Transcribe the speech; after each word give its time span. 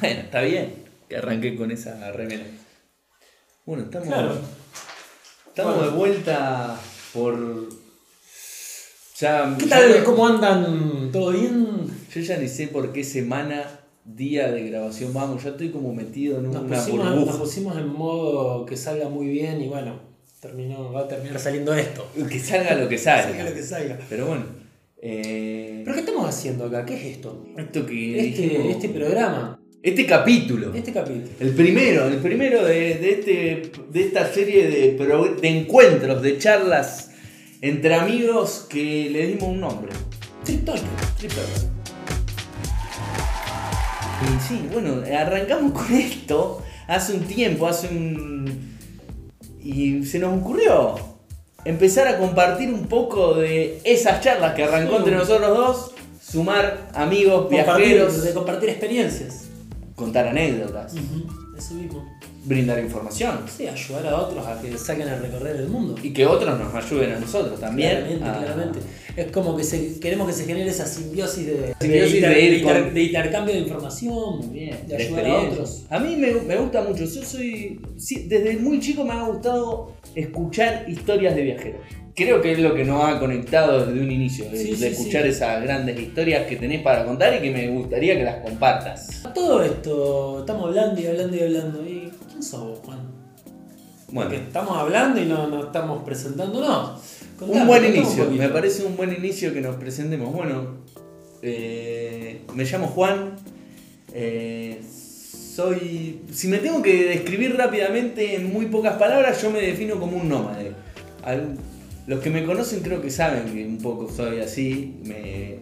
Bueno, 0.00 0.20
está 0.20 0.40
bien 0.42 0.74
que 1.08 1.16
arranqué 1.16 1.56
con 1.56 1.70
esa 1.70 2.12
remera. 2.12 2.44
Bueno, 3.66 3.82
estamos, 3.84 4.08
Claro. 4.08 4.34
estamos 5.48 5.74
Bueno. 5.76 5.90
de 5.90 5.96
vuelta 5.96 6.80
por... 7.12 7.68
Ya, 9.18 9.54
¿Qué 9.58 9.66
tal? 9.66 10.04
¿Cómo 10.04 10.26
andan? 10.28 11.10
¿Todo 11.12 11.32
bien? 11.32 11.66
Yo 12.14 12.20
ya 12.20 12.38
ni 12.38 12.48
sé 12.48 12.68
por 12.68 12.92
qué 12.92 13.04
semana, 13.04 13.80
día 14.04 14.50
de 14.50 14.70
grabación 14.70 15.12
vamos. 15.12 15.42
Ya 15.44 15.50
estoy 15.50 15.70
como 15.70 15.92
metido 15.92 16.38
en 16.38 16.50
Nos 16.50 16.62
una 16.62 16.76
pusimos, 16.78 17.04
nos 17.04 17.14
burbuja. 17.16 17.38
pusimos 17.38 17.76
en 17.76 17.88
modo 17.88 18.64
que 18.64 18.76
salga 18.76 19.08
muy 19.10 19.26
bien 19.28 19.60
y 19.60 19.68
bueno, 19.68 20.00
terminó, 20.40 20.90
va 20.92 21.00
a 21.02 21.08
terminar 21.08 21.38
saliendo 21.38 21.74
esto. 21.74 22.06
Que 22.30 22.38
salga 22.38 22.74
lo 22.76 22.88
que 22.88 22.96
Salga 22.96 23.24
salga. 23.28 23.44
lo 23.50 23.54
que 23.54 23.62
salga. 23.62 23.98
Pero 24.08 24.26
bueno. 24.28 24.44
eh, 25.02 25.82
¿Pero 25.84 25.94
qué 25.94 26.00
estamos 26.00 26.26
haciendo 26.26 26.64
acá? 26.66 26.86
¿Qué 26.86 26.94
es 26.96 27.16
esto? 27.16 27.46
esto 27.58 27.84
que 27.84 28.28
Este, 28.30 28.42
dijimos- 28.42 28.70
este 28.70 28.88
programa, 28.88 29.59
este 29.82 30.06
capítulo. 30.06 30.74
este 30.74 30.92
capítulo. 30.92 31.28
El 31.40 31.50
primero, 31.54 32.06
el 32.06 32.16
primero 32.18 32.64
de, 32.64 32.94
de 32.96 33.10
este, 33.10 33.72
de 33.90 34.00
esta 34.02 34.32
serie 34.32 34.68
de, 34.68 34.88
pro- 34.90 35.34
de 35.40 35.48
encuentros, 35.48 36.20
de 36.22 36.38
charlas 36.38 37.10
entre 37.62 37.94
amigos 37.94 38.66
que 38.68 39.08
le 39.10 39.26
dimos 39.28 39.44
un 39.50 39.60
nombre. 39.60 39.90
Trip 40.44 40.64
Talker. 40.64 40.88
Y 44.22 44.40
sí, 44.48 44.60
bueno, 44.72 45.02
arrancamos 45.18 45.72
con 45.72 45.92
esto 45.94 46.62
hace 46.86 47.14
un 47.14 47.20
tiempo, 47.24 47.66
hace 47.66 47.88
un... 47.88 48.70
Y 49.62 50.04
se 50.04 50.18
nos 50.18 50.38
ocurrió 50.40 50.94
empezar 51.64 52.08
a 52.08 52.18
compartir 52.18 52.70
un 52.72 52.86
poco 52.86 53.34
de 53.34 53.80
esas 53.84 54.20
charlas 54.22 54.54
que 54.54 54.64
arrancó 54.64 54.92
Sí. 54.92 54.96
entre 54.98 55.14
nosotros 55.16 55.56
dos, 55.56 55.92
sumar 56.22 56.88
amigos, 56.94 57.46
Compartir, 57.48 57.86
viajeros, 57.86 58.22
de 58.24 58.32
compartir 58.32 58.68
experiencias. 58.70 59.49
Contar 60.00 60.26
anécdotas, 60.28 60.92
Eso 61.56 61.74
mismo. 61.74 62.04
brindar 62.44 62.78
información. 62.80 63.40
Sí, 63.54 63.68
ayudar 63.68 64.06
a 64.08 64.16
otros 64.16 64.46
a 64.46 64.60
que 64.60 64.76
saquen 64.78 65.08
a 65.08 65.16
recorrer 65.16 65.56
el 65.56 65.68
mundo. 65.68 65.94
Y 66.02 66.12
que 66.12 66.26
otros 66.26 66.58
nos 66.58 66.74
ayuden 66.74 67.12
a 67.12 67.20
nosotros 67.20 67.60
también. 67.60 67.90
Claramente, 68.18 68.24
a- 68.28 68.38
claramente. 68.38 68.78
Es 69.16 69.30
como 69.32 69.56
que 69.56 69.64
se- 69.64 69.98
queremos 70.00 70.26
que 70.28 70.32
se 70.32 70.44
genere 70.44 70.70
esa 70.70 70.86
simbiosis 70.86 71.46
de, 71.46 71.74
Simbiosis 71.80 72.14
inter- 72.16 72.34
de 72.34 72.40
ir 72.42 72.50
de 72.52 72.58
inter- 72.58 72.84
con- 72.84 72.94
de 72.94 73.02
intercambio 73.02 73.54
de 73.54 73.60
información, 73.60 74.38
muy 74.38 74.58
bien, 74.58 74.76
de 74.86 74.96
de 74.96 75.02
ayudar 75.04 75.26
a 75.26 75.40
otros. 75.42 75.86
A 75.90 75.98
mí 75.98 76.16
me, 76.16 76.32
me 76.32 76.56
gusta 76.56 76.82
mucho. 76.82 77.04
Yo 77.04 77.22
soy. 77.22 77.80
sí, 77.96 78.26
desde 78.28 78.56
muy 78.56 78.80
chico 78.80 79.04
me 79.04 79.12
ha 79.12 79.22
gustado 79.24 79.92
escuchar 80.14 80.84
historias 80.88 81.34
de 81.34 81.42
viajeros. 81.42 81.80
Creo 82.14 82.42
que 82.42 82.52
es 82.52 82.58
lo 82.58 82.74
que 82.74 82.84
nos 82.84 83.02
ha 83.04 83.18
conectado 83.18 83.86
desde 83.86 84.00
un 84.00 84.10
inicio, 84.10 84.44
de, 84.50 84.56
Sí, 84.58 84.70
de 84.72 84.76
sí, 84.76 84.86
escuchar 84.86 85.22
sí. 85.22 85.28
esas 85.30 85.62
grandes 85.62 85.98
historias 85.98 86.46
que 86.46 86.56
tenés 86.56 86.82
para 86.82 87.04
contar 87.04 87.34
y 87.34 87.40
que 87.40 87.50
me 87.50 87.68
gustaría 87.70 88.16
que 88.16 88.24
las 88.24 88.36
compartas. 88.42 89.24
A 89.24 89.32
todo 89.32 89.62
esto, 89.62 90.40
estamos 90.40 90.66
hablando 90.66 91.00
y 91.00 91.06
hablando 91.06 91.36
y 91.36 91.40
hablando. 91.40 91.82
¿Y 91.88 92.10
quién 92.28 92.42
sos 92.42 92.60
vos, 92.62 92.78
Juan? 92.84 93.19
Bueno, 94.12 94.30
Porque 94.30 94.44
estamos 94.44 94.76
hablando 94.78 95.20
y 95.20 95.26
no, 95.26 95.46
no 95.48 95.64
estamos 95.64 96.02
presentándonos. 96.04 97.00
Contame, 97.38 97.60
un 97.62 97.66
buen 97.66 97.84
inicio. 97.84 98.30
Me 98.30 98.48
parece 98.48 98.84
un 98.84 98.96
buen 98.96 99.12
inicio 99.14 99.52
que 99.54 99.60
nos 99.60 99.76
presentemos. 99.76 100.32
Bueno, 100.32 100.76
eh, 101.42 102.40
me 102.54 102.64
llamo 102.64 102.86
Juan. 102.88 103.36
eh, 104.12 104.80
soy. 105.54 106.20
Si 106.32 106.48
me 106.48 106.58
tengo 106.58 106.82
que 106.82 107.04
describir 107.06 107.56
rápidamente 107.56 108.34
en 108.36 108.52
muy 108.52 108.66
pocas 108.66 108.94
palabras, 108.96 109.40
yo 109.42 109.50
me 109.50 109.60
defino 109.60 109.98
como 109.98 110.16
un 110.16 110.28
nómade. 110.28 110.72
Al- 111.22 111.56
los 112.06 112.20
que 112.20 112.30
me 112.30 112.44
conocen 112.44 112.80
creo 112.80 113.00
que 113.00 113.10
saben 113.10 113.44
que 113.54 113.64
un 113.64 113.78
poco 113.78 114.10
soy 114.10 114.40
así. 114.40 114.96
Me, 115.04 115.58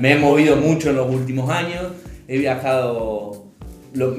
me 0.00 0.12
he 0.12 0.16
movido 0.18 0.56
mucho 0.56 0.90
en 0.90 0.96
los 0.96 1.12
últimos 1.12 1.50
años. 1.50 1.92
He 2.28 2.38
viajado. 2.38 3.39
Los, 3.92 4.16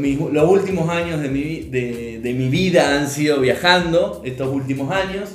últimos 0.49 0.89
años 0.89 1.21
de 1.21 1.29
mi, 1.29 1.61
de, 1.61 2.19
de 2.21 2.33
mi 2.33 2.49
vida 2.49 2.99
han 2.99 3.09
sido 3.09 3.39
viajando, 3.39 4.21
estos 4.25 4.53
últimos 4.53 4.91
años. 4.91 5.29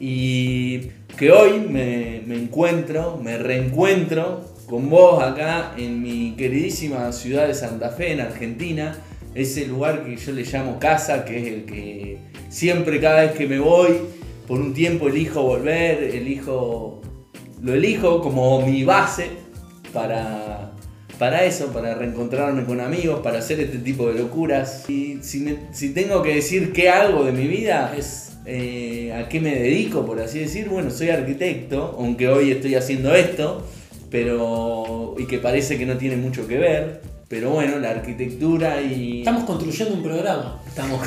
Y 0.00 0.90
que 1.16 1.32
hoy 1.32 1.60
me, 1.60 2.22
me 2.26 2.36
encuentro, 2.36 3.18
me 3.22 3.38
reencuentro 3.38 4.44
con 4.68 4.90
vos 4.90 5.22
acá 5.22 5.72
en 5.76 6.02
mi 6.02 6.34
queridísima 6.36 7.10
ciudad 7.12 7.48
de 7.48 7.54
Santa 7.54 7.90
Fe, 7.90 8.12
en 8.12 8.20
Argentina. 8.20 8.96
Ese 9.34 9.66
lugar 9.66 10.04
que 10.04 10.16
yo 10.16 10.32
le 10.32 10.44
llamo 10.44 10.78
casa, 10.78 11.24
que 11.24 11.38
es 11.38 11.46
el 11.46 11.64
que 11.64 12.18
siempre 12.48 13.00
cada 13.00 13.22
vez 13.22 13.32
que 13.32 13.46
me 13.46 13.58
voy, 13.58 13.98
por 14.46 14.60
un 14.60 14.74
tiempo 14.74 15.08
elijo 15.08 15.42
volver, 15.42 16.02
elijo, 16.02 17.02
lo 17.62 17.74
elijo 17.74 18.20
como 18.20 18.64
mi 18.66 18.84
base 18.84 19.30
para, 19.92 20.72
para 21.18 21.44
eso, 21.44 21.66
para 21.72 21.94
reencontrarme 21.94 22.64
con 22.64 22.80
amigos, 22.80 23.20
para 23.20 23.38
hacer 23.40 23.60
este 23.60 23.78
tipo 23.78 24.08
de 24.10 24.18
locuras. 24.20 24.88
Y 24.88 25.18
si, 25.22 25.40
me- 25.40 25.56
si 25.72 25.90
tengo 25.92 26.22
que 26.22 26.34
decir 26.36 26.72
qué 26.72 26.88
hago 26.90 27.24
de 27.24 27.32
mi 27.32 27.46
vida, 27.48 27.92
Es, 27.96 28.32
eh, 28.46 29.12
a 29.12 29.28
qué 29.28 29.40
me 29.40 29.54
dedico, 29.54 30.06
por 30.06 30.20
así 30.20 30.38
decir. 30.38 30.68
Bueno, 30.68 30.90
soy 30.90 31.10
arquitecto, 31.10 31.96
aunque 31.98 32.28
hoy 32.28 32.50
estoy 32.52 32.76
haciendo 32.76 33.14
esto, 33.14 33.62
pero 34.10 35.14
y 35.18 35.26
que 35.26 35.38
parece 35.38 35.76
que 35.78 35.86
no 35.86 35.96
tiene 35.96 36.16
mucho 36.16 36.46
que 36.46 36.58
ver. 36.58 37.00
Pero 37.28 37.50
bueno, 37.50 37.78
la 37.78 37.90
arquitectura 37.90 38.80
y 38.80 39.18
estamos 39.18 39.44
construyendo 39.44 39.94
un 39.94 40.02
programa. 40.02 40.62
estamos 40.66 41.00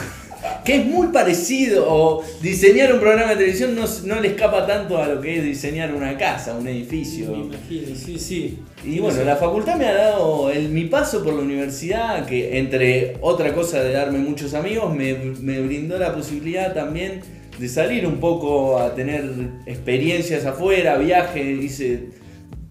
que 0.65 0.75
es 0.77 0.85
muy 0.85 1.07
parecido 1.07 1.85
o 1.87 2.23
diseñar 2.41 2.93
un 2.93 2.99
programa 2.99 3.31
de 3.31 3.37
televisión 3.37 3.75
no, 3.75 3.85
no 4.05 4.19
le 4.21 4.29
escapa 4.29 4.65
tanto 4.65 4.97
a 4.97 5.07
lo 5.07 5.21
que 5.21 5.37
es 5.37 5.43
diseñar 5.43 5.93
una 5.93 6.17
casa, 6.17 6.55
un 6.55 6.63
Me 6.63 6.71
edificio. 6.71 7.35
imagino, 7.35 7.95
sí, 7.95 8.17
sí. 8.19 8.59
Y 8.83 8.99
bueno, 8.99 9.23
la 9.23 9.35
facultad 9.35 9.75
me 9.77 9.85
ha 9.87 9.93
dado 9.93 10.49
el, 10.51 10.69
mi 10.69 10.85
paso 10.85 11.23
por 11.23 11.33
la 11.33 11.41
universidad, 11.41 12.25
que 12.25 12.57
entre 12.57 13.17
otra 13.21 13.53
cosa 13.53 13.83
de 13.83 13.91
darme 13.93 14.19
muchos 14.19 14.53
amigos, 14.53 14.93
me, 14.95 15.13
me 15.13 15.59
brindó 15.61 15.97
la 15.97 16.13
posibilidad 16.13 16.73
también 16.73 17.21
de 17.59 17.67
salir 17.69 18.07
un 18.07 18.19
poco 18.19 18.79
a 18.79 18.95
tener 18.95 19.23
experiencias 19.67 20.45
afuera, 20.45 20.97
viajes, 20.97 21.63
hice, 21.63 22.09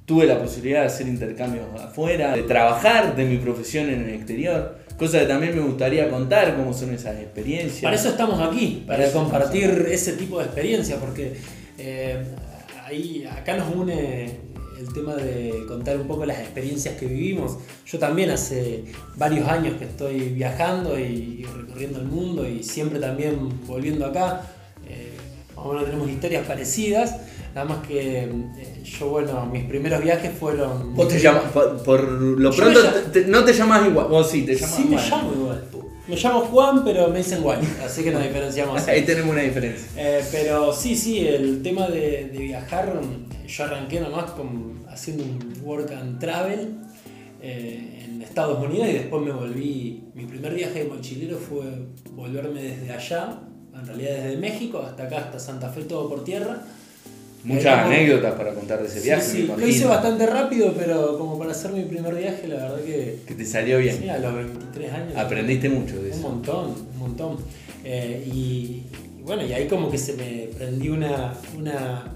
tuve 0.04 0.26
la 0.26 0.41
posibilidad 0.41 0.81
de 0.81 0.87
hacer 0.87 1.06
intercambios 1.06 1.66
afuera, 1.81 2.34
de 2.34 2.42
trabajar 2.42 3.14
de 3.14 3.25
mi 3.25 3.37
profesión 3.37 3.88
en 3.88 4.02
el 4.02 4.10
exterior, 4.14 4.80
cosa 5.00 5.21
que 5.21 5.25
también 5.25 5.56
me 5.56 5.62
gustaría 5.62 6.11
contar 6.11 6.55
cómo 6.55 6.75
son 6.75 6.93
esas 6.93 7.19
experiencias. 7.19 7.81
Para 7.81 7.97
eso 7.97 8.11
estamos 8.11 8.38
aquí, 8.38 8.84
Para 8.87 9.11
compartir 9.11 9.87
ese 9.91 10.12
tipo 10.12 10.38
de 10.38 10.44
experiencia, 10.44 10.97
porque 10.97 11.37
eh, 11.78 12.22
ahí, 12.84 13.25
acá 13.25 13.56
nos 13.56 13.75
une 13.75 14.27
el 14.78 14.93
tema 14.93 15.15
de 15.15 15.65
contar 15.66 15.97
un 15.97 16.06
poco 16.06 16.27
las 16.27 16.38
experiencias 16.38 16.97
que 16.99 17.06
vivimos. 17.06 17.56
Yo 17.87 17.99
también 17.99 18.28
hace 18.28 18.84
varios 19.16 19.49
años 19.49 19.78
que 19.78 19.87
estoy 19.87 20.19
viajando 20.28 20.99
y, 20.99 21.41
y 21.41 21.44
recorriendo 21.44 21.99
el 22.00 22.06
mundo 22.06 22.47
y 22.47 22.62
siempre 22.62 23.00
también 23.00 23.49
volviendo 23.67 24.05
acá. 24.05 24.43
Eh, 24.87 25.17
más 25.56 25.65
o 25.65 25.69
menos 25.71 25.87
tenemos 25.87 26.11
historias 26.11 26.47
parecidas, 26.47 27.17
nada 27.55 27.65
más 27.66 27.87
que 27.87 28.25
eh, 28.25 28.83
yo, 28.84 29.09
bueno, 29.09 29.47
mis 29.47 29.65
primeros 29.65 30.03
viajes 30.03 30.33
fueron... 30.38 30.94
Vos 30.94 31.09
te 31.09 31.19
llamas, 31.19 31.44
por, 31.84 32.03
lo 32.09 32.50
Yo 32.50 32.56
pronto 32.56 32.81
llamo- 32.83 33.12
te- 33.12 33.27
no 33.27 33.44
te 33.44 33.53
llamas 33.53 33.87
igual, 33.87 34.06
vos 34.09 34.31
sí 34.31 34.43
te 34.47 34.55
llamas 34.55 34.75
Sí, 34.77 34.84
me 34.88 34.97
llamo 34.97 35.33
igual. 35.33 35.65
Me 36.09 36.16
llamo 36.16 36.41
Juan, 36.41 36.83
pero 36.84 37.09
me 37.09 37.19
dicen 37.19 37.41
Juan, 37.43 37.61
así 37.84 38.03
que 38.03 38.11
nos 38.11 38.22
diferenciamos. 38.22 38.84
Ahí 38.88 39.03
tenemos 39.03 39.31
una 39.33 39.43
diferencia. 39.43 39.87
Eh, 39.97 40.25
pero 40.33 40.72
sí, 40.72 40.97
sí, 40.97 41.27
el 41.27 41.62
tema 41.62 41.87
de, 41.88 42.31
de 42.33 42.38
viajar, 42.38 43.00
yo 43.47 43.65
arranqué 43.65 44.00
nomás 44.00 44.31
con, 44.32 44.84
haciendo 44.88 45.22
un 45.22 45.38
work 45.62 45.93
and 45.93 46.19
travel 46.19 46.78
eh, 47.43 48.05
en 48.05 48.22
Estados 48.22 48.62
Unidos 48.65 48.88
y 48.88 48.93
después 48.94 49.22
me 49.22 49.31
volví, 49.32 50.05
mi 50.15 50.25
primer 50.27 50.55
viaje 50.55 50.81
de 50.84 50.88
mochilero 50.91 51.38
fue 51.38 51.62
volverme 52.12 52.62
desde 52.62 52.93
allá, 52.93 53.41
en 53.72 53.87
realidad 53.87 54.11
desde 54.25 54.37
México 54.37 54.78
hasta 54.81 55.05
acá, 55.05 55.19
hasta 55.19 55.38
Santa 55.38 55.69
Fe, 55.71 55.82
todo 55.82 56.09
por 56.09 56.25
tierra. 56.25 56.61
Muchas 57.43 57.65
Eh, 57.65 57.83
como- 57.83 57.95
anécdotas 57.95 58.34
para 58.34 58.55
contar 58.55 58.81
de 58.83 58.87
ese 58.89 59.01
viaje. 59.01 59.23
Sí, 59.23 59.31
sí, 59.43 59.53
lo 59.56 59.67
hice 59.67 59.87
bastante 59.87 60.27
rápido, 60.27 60.75
pero 60.77 61.17
como 61.19 61.39
para 61.39 61.53
hacer 61.53 61.73
mi 61.73 61.84
primer 61.84 62.14
viaje, 62.14 62.47
la 62.49 62.56
verdad 62.56 62.81
que 62.85 63.20
Que 63.26 63.35
te 63.35 63.47
salió 63.47 63.79
bien. 63.79 63.97
sí, 63.99 64.09
a 64.09 64.19
los 64.19 64.35
23 64.35 64.93
años. 64.93 65.17
Aprendiste 65.17 65.69
mucho 65.70 65.94
de 66.03 66.09
Un 66.11 66.12
eso. 66.19 66.20
montón, 66.20 66.67
un 66.93 66.99
montón. 66.99 67.37
Eh, 67.85 68.23
y, 68.31 68.82
y 69.19 69.23
bueno, 69.25 69.44
y 69.44 69.53
ahí 69.55 69.67
como 69.69 69.91
que 69.91 69.97
se 69.99 70.12
me 70.14 70.49
prendió 70.56 70.93
una. 70.93 71.32
una 71.59 72.12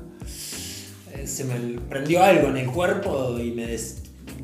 eh, 1.14 1.26
se 1.26 1.44
me 1.44 1.54
prendió 1.88 2.22
algo 2.22 2.48
en 2.48 2.56
el 2.58 2.66
cuerpo 2.66 3.38
y 3.38 3.50
me 3.52 3.66
des- 3.66 4.02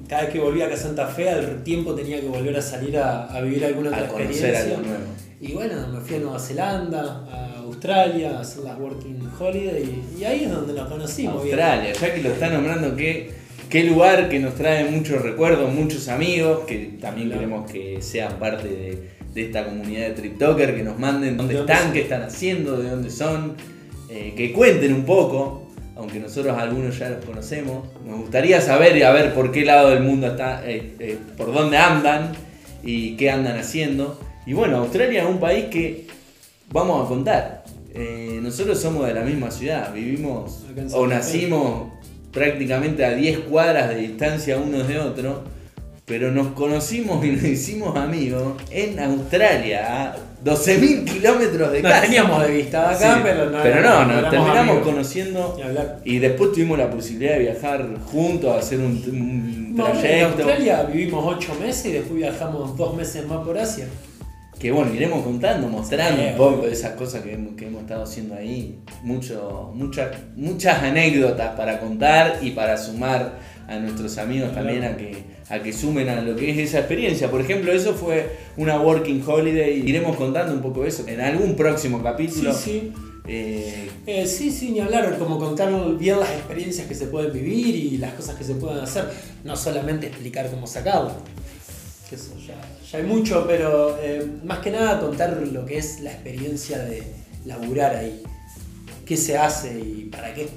cada 0.09 0.23
vez 0.23 0.33
que 0.33 0.39
volvía 0.41 0.67
acá 0.67 0.75
a 0.75 0.79
Santa 0.79 1.07
Fe, 1.09 1.29
al 1.29 1.63
tiempo 1.63 1.95
tenía 1.95 2.21
que 2.21 2.27
volver 2.29 2.57
a 2.57 2.63
salir 2.63 2.97
a, 2.97 3.27
a 3.27 3.41
vivir 3.43 3.65
alguna 3.65 3.91
otra 3.91 4.03
A 4.03 4.05
experiencia. 4.07 4.61
algo 4.61 4.77
nuevo. 4.79 5.05
Y 5.41 5.53
bueno, 5.53 5.89
me 5.89 6.01
fui 6.01 6.17
a 6.17 6.21
Nueva 6.21 6.39
Zelanda, 6.39 7.27
a 7.31 7.50
Australia, 7.75 8.37
a 8.39 8.41
hacer 8.41 8.65
las 8.65 8.79
Working 8.79 9.21
Holiday, 9.39 10.03
y, 10.19 10.21
y 10.21 10.25
ahí 10.25 10.45
es 10.45 10.51
donde 10.51 10.73
nos 10.75 10.89
conocimos. 10.89 11.37
Australia, 11.43 11.93
ya 11.93 12.15
que 12.15 12.23
lo 12.23 12.31
está 12.31 12.49
nombrando, 12.51 12.97
qué, 12.97 13.31
qué 13.69 13.85
lugar 13.85 14.29
que 14.29 14.39
nos 14.41 14.55
trae 14.55 14.85
muchos 14.91 15.23
recuerdos, 15.23 15.73
muchos 15.73 16.09
amigos, 16.09 16.61
que 16.67 16.99
también 17.01 17.29
Claro. 17.29 17.41
queremos 17.43 17.71
que 17.71 18.03
sean 18.03 18.39
parte 18.39 18.69
de, 18.69 19.11
de 19.35 19.43
esta 19.47 19.65
comunidad 19.65 20.09
de 20.09 20.11
TripToker, 20.15 20.75
que 20.75 20.83
nos 20.83 20.99
manden 20.99 21.37
dónde 21.37 21.55
¿De 21.55 21.59
dónde 21.61 21.73
están, 21.73 21.85
son? 21.87 21.93
qué 21.95 22.01
están 22.03 22.23
haciendo, 22.23 22.77
de 22.77 22.91
dónde 22.91 23.11
son, 23.11 23.55
eh, 24.09 24.35
que 24.37 24.53
cuenten 24.53 24.93
un 24.93 25.05
poco, 25.05 25.69
aunque 25.97 26.19
nosotros 26.19 26.57
algunos 26.59 26.99
ya 26.99 27.11
los 27.11 27.25
conocemos. 27.25 27.87
Nos 28.05 28.19
gustaría 28.21 28.61
saber 28.61 28.97
y 28.97 29.03
a 29.03 29.11
ver 29.13 29.33
por 29.35 29.53
qué 29.53 29.65
lado 29.65 29.91
del 29.91 30.03
mundo 30.03 30.27
está, 30.27 30.63
eh, 30.69 30.95
eh, 30.99 31.19
por 31.37 31.53
dónde 31.55 31.77
andan 31.77 32.33
y 32.83 33.17
qué 33.17 33.31
andan 33.31 33.57
haciendo. 33.59 34.19
Y 34.47 34.53
bueno, 34.55 34.79
Australia 34.79 35.23
es 35.23 35.29
un 35.29 35.39
país 35.39 35.67
que 35.67 36.07
vamos 36.73 37.05
a 37.05 37.09
contar. 37.09 37.60
Eh, 37.95 38.39
nosotros 38.43 38.79
somos 38.81 39.07
de 39.07 39.15
la 39.15 39.23
misma 39.23 39.51
ciudad, 39.51 39.93
vivimos 39.93 40.65
o 40.93 41.07
nacimos 41.07 41.89
prácticamente 42.33 43.05
a 43.05 43.11
10 43.15 43.41
cuadras 43.41 43.89
de 43.91 43.97
distancia 43.97 44.59
unos 44.59 44.87
de 44.87 44.99
otros, 45.01 45.39
pero 46.07 46.31
nos 46.31 46.49
conocimos 46.49 47.25
y 47.25 47.31
nos 47.33 47.43
hicimos 47.45 47.97
amigos 47.97 48.55
en 48.71 48.99
Australia, 49.01 50.11
a 50.13 50.17
12.000 50.45 51.05
kilómetros 51.05 51.73
de 51.73 51.83
Nos 51.83 51.91
casa. 51.93 52.03
teníamos 52.07 52.43
de 52.47 52.51
vista 52.55 52.91
acá, 52.91 53.15
Sí, 53.17 53.21
pero 53.23 53.51
no. 53.51 53.59
pero 53.63 53.83
no, 53.83 54.05
no 54.07 54.21
nos 54.23 54.31
terminamos 54.31 54.59
amigos. 54.61 54.83
conociendo 54.89 55.59
y 56.05 56.19
después 56.19 56.53
tuvimos 56.53 56.79
la 56.79 56.91
posibilidad 56.91 57.33
de 57.35 57.39
viajar 57.41 57.87
juntos, 58.07 58.57
hacer 58.57 58.79
un, 58.79 58.87
un 58.87 59.75
No, 59.77 59.87
en 59.89 59.93
trayecto. 60.01 60.27
Australia 60.43 60.83
vivimos 60.85 61.25
8 61.37 61.53
meses 61.61 61.87
y 61.87 61.93
después 61.93 62.15
viajamos 62.17 62.77
2 62.77 62.97
meses 62.97 63.27
más 63.27 63.45
por 63.45 63.59
Asia. 63.59 63.87
Que 64.61 64.71
bueno, 64.71 64.93
iremos 64.95 65.25
contando, 65.25 65.69
mostrando 65.69 66.21
Sí, 66.23 66.29
un 66.33 66.37
poco 66.37 66.67
de 66.67 66.73
esas 66.73 66.93
cosas 66.93 67.23
que, 67.23 67.33
hemos- 67.33 67.55
que 67.57 67.67
hemos 67.67 67.81
estado 67.83 68.03
haciendo 68.03 68.35
ahí. 68.35 68.79
Mucho, 69.03 69.73
muchas, 69.75 70.11
muchas 70.37 70.83
anécdotas 70.83 71.57
para 71.57 71.81
contar 71.81 72.39
y 72.43 72.51
para 72.51 72.77
sumar 72.77 73.39
a 73.67 73.79
nuestros 73.79 74.19
amigos 74.19 74.53
también 74.53 74.85
a 74.85 74.97
que, 74.99 75.17
a 75.49 75.61
que 75.63 75.73
sumen 75.73 76.09
a 76.11 76.21
lo 76.21 76.37
que 76.37 76.51
es 76.51 76.59
esa 76.59 76.81
experiencia. 76.81 77.31
Por 77.31 77.41
ejemplo, 77.41 77.73
eso 77.73 77.95
fue 77.95 78.37
una 78.59 78.79
working 78.81 79.23
holiday. 79.27 79.83
Iremos 79.89 80.17
contando 80.17 80.53
un 80.53 80.61
poco 80.61 80.85
eso 80.85 81.05
en 81.09 81.21
algún 81.23 81.55
próximo 81.57 81.97
Sí, 81.99 82.05
capítulo. 82.05 82.53
sí. 82.53 82.93
Eh, 83.27 83.89
Eh, 84.07 84.27
sí, 84.27 84.51
sí, 84.51 84.73
ni 84.73 84.81
hablar, 84.81 85.17
como 85.19 85.39
contar 85.39 85.71
bien 85.99 86.19
las 86.19 86.31
experiencias 86.31 86.87
que 86.89 86.95
se 86.95 87.07
pueden 87.07 87.33
vivir 87.33 87.75
y 87.77 87.97
las 87.99 88.13
cosas 88.15 88.35
que 88.35 88.43
se 88.45 88.55
pueden 88.55 88.81
hacer, 88.81 89.05
no 89.45 89.57
solamente 89.57 90.07
explicar 90.09 90.51
cómo 90.51 90.67
sacarlo. 90.67 91.13
Que 92.11 92.17
Eso 92.17 92.35
ya, 92.47 92.55
ya 92.91 92.99
hay 92.99 93.05
mucho, 93.05 93.47
pero 93.47 93.97
eh, 94.03 94.27
más 94.45 94.59
que 94.59 94.73
nada 94.73 94.99
contar 95.01 95.41
lo 95.53 95.65
que 95.65 95.79
es 95.79 96.01
la 96.01 96.11
experiencia 96.11 96.79
de 96.79 97.05
laburar 97.47 97.95
ahí. 97.95 98.23
¿Qué 99.07 99.17
se 99.17 99.39
hace 99.39 99.79
y 99.79 100.09
para 100.11 100.35
qué? 100.35 100.49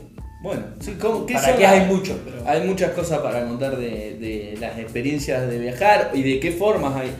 bueno, 0.42 0.64
sí, 0.82 0.96
¿cómo- 1.00 1.26
qué 1.26 1.36
para 1.36 1.56
qué 1.56 1.66
hay 1.68 1.86
mucho, 1.88 2.20
pero 2.26 2.38
Hay 2.46 2.68
muchas 2.68 2.92
cosas 2.92 3.20
para 3.20 3.46
contar 3.48 3.78
de, 3.78 4.18
de 4.20 4.58
las 4.60 4.78
experiencias 4.80 5.48
de 5.50 5.58
viajar 5.60 6.12
y 6.14 6.22
de 6.24 6.40
qué 6.40 6.52
formas 6.52 6.96
hay. 6.96 7.12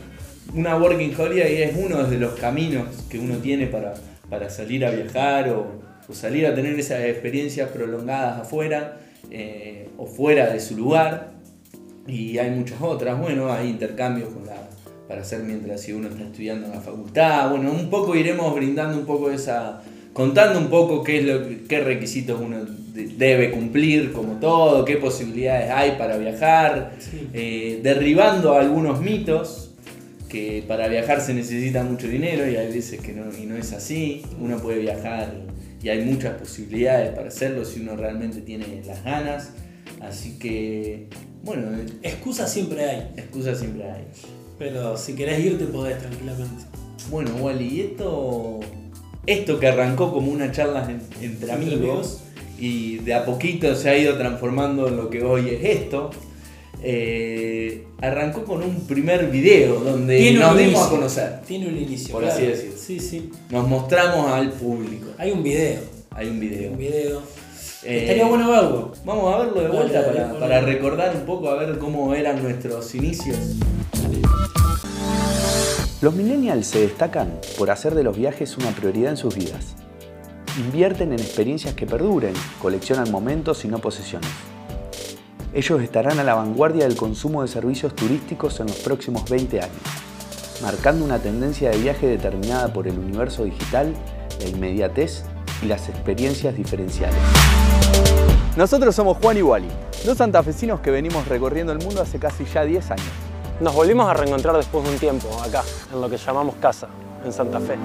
Una 0.52 0.76
working 0.76 1.14
holiday 1.18 1.62
es 1.62 1.76
uno 1.76 2.04
de 2.04 2.18
los 2.18 2.34
caminos 2.38 2.88
que 3.08 3.18
uno 3.18 3.36
tiene 3.38 3.66
para, 3.68 3.94
para 4.28 4.50
salir 4.50 4.84
a 4.84 4.90
viajar 4.90 5.48
o, 5.50 5.80
o 6.08 6.12
salir 6.12 6.46
a 6.46 6.54
tener 6.54 6.78
esas 6.78 7.00
experiencias 7.04 7.70
prolongadas 7.70 8.40
afuera 8.42 8.98
eh, 9.30 9.88
o 9.96 10.06
fuera 10.06 10.52
de 10.52 10.60
su 10.60 10.76
lugar. 10.76 11.32
Y 12.06 12.38
hay 12.38 12.50
muchas 12.50 12.80
otras. 12.80 13.18
Bueno, 13.18 13.52
hay 13.52 13.68
intercambios 13.70 14.28
con 14.30 14.46
la- 14.46 14.68
para 15.08 15.20
hacer 15.22 15.40
mientras 15.42 15.80
si 15.82 15.92
uno 15.92 16.08
está 16.08 16.22
estudiando 16.24 16.66
en 16.66 16.72
la 16.72 16.80
facultad. 16.80 17.50
Bueno, 17.50 17.70
un 17.72 17.90
poco 17.90 18.14
iremos 18.16 18.54
brindando 18.54 18.98
un 18.98 19.06
poco 19.06 19.30
esa. 19.30 19.82
contando 20.12 20.60
un 20.60 20.68
poco 20.68 21.02
qué 21.02 21.18
es 21.18 21.24
lo 21.24 21.40
qué 21.66 21.80
requisitos 21.80 22.40
uno 22.40 22.64
de- 22.64 23.08
debe 23.18 23.50
cumplir, 23.50 24.12
como 24.12 24.34
todo, 24.34 24.84
qué 24.84 24.96
posibilidades 24.96 25.68
hay 25.72 25.98
para 25.98 26.16
viajar, 26.18 26.92
Sí. 27.00 27.28
eh, 27.32 27.80
derribando 27.82 28.54
algunos 28.54 29.00
mitos 29.00 29.72
que 30.28 30.62
para 30.68 30.86
viajar 30.86 31.20
se 31.20 31.34
necesita 31.34 31.82
mucho 31.82 32.06
dinero 32.06 32.48
y 32.48 32.54
hay 32.54 32.72
veces 32.72 33.00
que 33.00 33.12
no, 33.12 33.24
y 33.36 33.44
no 33.46 33.56
es 33.56 33.72
así. 33.72 34.22
Uno 34.40 34.58
puede 34.58 34.78
viajar 34.78 35.32
y 35.82 35.88
hay 35.88 36.04
muchas 36.04 36.34
posibilidades 36.38 37.10
para 37.10 37.26
hacerlo 37.26 37.64
si 37.64 37.80
uno 37.80 37.96
realmente 37.96 38.40
tiene 38.40 38.82
las 38.86 39.02
ganas. 39.02 39.50
Así 40.00 40.38
que, 40.38 41.08
bueno, 41.44 41.68
excusas 42.02 42.52
siempre 42.52 42.84
hay, 42.84 43.12
excusas 43.16 43.58
siempre 43.58 43.84
hay. 43.90 44.04
pero 44.58 44.96
si 44.96 45.14
querés 45.14 45.40
irte 45.44 45.64
podés 45.66 45.98
tranquilamente. 45.98 46.64
Bueno, 47.10 47.30
Wally, 47.36 47.68
y 47.68 47.80
esto, 47.82 48.60
esto 49.26 49.58
que 49.60 49.66
arrancó 49.66 50.12
como 50.12 50.30
una 50.32 50.50
charla 50.52 50.88
en- 50.90 51.02
entre 51.22 51.52
amigos 51.52 51.74
amigos. 51.78 52.20
y 52.58 52.96
de 52.98 53.14
a 53.14 53.24
poquito 53.26 53.74
se 53.74 53.90
ha 53.90 53.98
ido 53.98 54.16
transformando 54.16 54.88
en 54.88 54.96
lo 54.96 55.10
que 55.10 55.22
hoy 55.22 55.50
es 55.50 55.64
esto, 55.80 56.10
eh, 56.82 57.84
arrancó 58.00 58.44
con 58.44 58.62
un 58.62 58.86
primer 58.86 59.30
video 59.30 59.80
donde 59.80 60.32
nos 60.32 60.56
dimos 60.56 60.86
a 60.86 60.90
conocer. 60.90 61.40
Tiene 61.46 61.68
un 61.68 61.76
inicio. 61.78 62.12
Por 62.12 62.22
claro. 62.22 62.36
así 62.36 62.46
decirlo. 62.46 62.76
Sí, 62.78 63.00
sí. 63.00 63.30
Nos 63.50 63.66
mostramos 63.68 64.30
al 64.30 64.52
público. 64.52 65.06
Hay 65.18 65.30
un 65.30 65.42
video. 65.42 65.80
Hay 66.10 66.28
un 66.28 66.38
video. 66.40 66.72
Un 66.72 66.78
video. 66.78 67.22
Eh, 67.84 68.00
Estaría 68.02 68.26
bueno 68.26 68.50
verlo. 68.50 68.92
Vamos 69.04 69.34
a 69.34 69.38
verlo 69.38 69.60
de 69.60 69.68
vuelta 69.68 70.00
dale, 70.00 70.12
para, 70.12 70.24
ponlo. 70.28 70.40
para 70.40 70.60
recordar 70.62 71.16
un 71.16 71.26
poco, 71.26 71.48
a 71.50 71.54
ver 71.56 71.78
cómo 71.78 72.14
eran 72.14 72.42
nuestros 72.42 72.94
inicios. 72.94 73.36
Los 76.00 76.14
millennials 76.14 76.66
se 76.66 76.80
destacan 76.80 77.38
por 77.58 77.70
hacer 77.70 77.94
de 77.94 78.02
los 78.02 78.16
viajes 78.16 78.56
una 78.56 78.70
prioridad 78.70 79.10
en 79.10 79.16
sus 79.16 79.34
vidas. 79.34 79.74
Invierten 80.58 81.12
en 81.12 81.18
experiencias 81.18 81.74
que 81.74 81.86
perduren, 81.86 82.32
coleccionan 82.60 83.10
momentos 83.10 83.64
y 83.64 83.68
no 83.68 83.78
posesiones. 83.78 84.30
Ellos 85.52 85.82
estarán 85.82 86.18
a 86.18 86.24
la 86.24 86.34
vanguardia 86.34 86.84
del 86.86 86.96
consumo 86.96 87.42
de 87.42 87.48
servicios 87.48 87.94
turísticos 87.94 88.60
en 88.60 88.66
los 88.66 88.76
próximos 88.76 89.28
20 89.28 89.60
años, 89.60 89.76
marcando 90.62 91.04
una 91.04 91.18
tendencia 91.18 91.70
de 91.70 91.78
viaje 91.78 92.06
determinada 92.06 92.72
por 92.72 92.88
el 92.88 92.98
universo 92.98 93.44
digital, 93.44 93.94
la 94.40 94.48
inmediatez 94.48 95.24
y 95.64 95.68
las 95.68 95.88
experiencias 95.88 96.54
diferenciales. 96.54 97.18
Nosotros 98.56 98.94
somos 98.94 99.18
Juan 99.18 99.38
y 99.38 99.42
Wally, 99.42 99.68
dos 100.04 100.18
santafesinos 100.18 100.80
que 100.80 100.90
venimos 100.90 101.26
recorriendo 101.26 101.72
el 101.72 101.78
mundo 101.78 102.02
hace 102.02 102.18
casi 102.18 102.44
ya 102.44 102.64
10 102.64 102.90
años. 102.92 103.06
Nos 103.60 103.74
volvimos 103.74 104.08
a 104.08 104.14
reencontrar 104.14 104.56
después 104.56 104.84
de 104.84 104.90
un 104.90 104.98
tiempo, 104.98 105.28
acá, 105.44 105.62
en 105.92 106.00
lo 106.00 106.08
que 106.08 106.16
llamamos 106.16 106.54
casa, 106.56 106.88
en 107.24 107.32
Santa 107.32 107.60
Fe. 107.60 107.76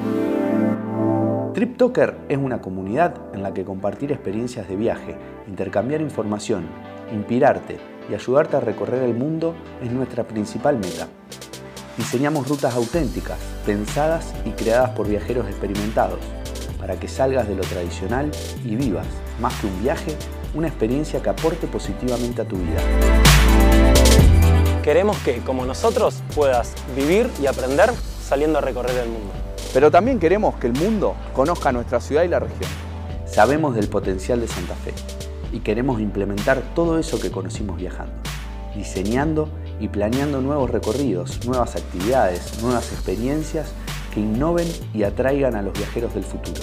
TripToker 1.54 2.18
es 2.30 2.38
una 2.38 2.62
comunidad 2.62 3.16
en 3.34 3.42
la 3.42 3.54
que 3.54 3.66
compartir 3.66 4.12
experiencias 4.12 4.68
de 4.68 4.76
viaje, 4.76 5.18
intercambiar 5.48 6.02
información, 6.02 6.68
inspirarte 7.12 7.80
y 8.10 8.14
ayudarte 8.14 8.58
a 8.58 8.60
recorrer 8.60 9.04
el 9.04 9.14
mundo 9.14 9.56
es 9.81 9.92
nuestra 9.92 10.24
principal 10.24 10.78
meta. 10.78 11.08
Diseñamos 11.98 12.48
rutas 12.48 12.76
auténticas, 12.76 13.40
pensadas 13.66 14.34
y 14.46 14.52
creadas 14.52 14.92
por 14.92 15.08
viajeros 15.08 15.48
experimentados, 15.48 16.20
para 16.90 17.00
que 17.00 17.08
salgas 17.08 17.48
de 17.48 17.54
lo 17.54 17.62
tradicional 17.62 18.32
y 18.66 18.76
vivas, 18.76 19.06
más 19.40 19.54
que 19.60 19.68
un 19.68 19.84
viaje, 19.84 20.16
una 20.56 20.70
experiencia 20.70 21.22
que 21.22 21.30
aporte 21.30 21.68
positivamente 21.68 22.42
a 22.42 22.46
tu 22.46 22.56
vida. 22.56 22.82
Queremos 24.82 25.16
que, 25.20 25.38
como 25.42 25.68
nosotros, 25.68 26.24
puedas 26.34 26.74
vivir 26.96 27.30
y 27.40 27.46
aprender 27.46 27.92
saliendo 28.24 28.58
a 28.58 28.62
recorrer 28.62 28.98
el 29.04 29.10
mundo. 29.10 29.31
Pero 29.72 29.92
también 29.92 30.18
queremos 30.18 30.56
que 30.56 30.66
el 30.66 30.74
mundo 30.74 31.14
conozca 31.36 31.72
nuestra 31.72 32.02
ciudad 32.02 32.24
y 32.24 32.28
la 32.28 32.40
región. 32.40 32.72
Sabemos 33.28 33.76
del 33.76 33.88
potencial 33.88 34.42
de 34.42 34.48
Santa 34.48 34.74
Fe 34.74 34.96
y 35.54 35.60
queremos 35.60 36.02
implementar 36.02 36.60
todo 36.74 36.98
eso 36.98 37.19
que 37.19 37.30
conocimos 37.30 37.78
viajando, 37.78 38.14
diseñando 38.76 39.48
y 39.80 39.90
planeando 39.90 40.42
nuevos 40.42 40.72
recorridos, 40.72 41.46
nuevas 41.46 41.76
actividades, 41.76 42.64
nuevas 42.64 42.92
experiencias 42.92 43.68
que 44.09 44.19
innoven 44.19 44.68
y 44.94 45.04
atraigan 45.04 45.56
a 45.56 45.61
los 45.61 45.73
viajeros 45.73 46.13
del 46.13 46.23
futuro. 46.23 46.61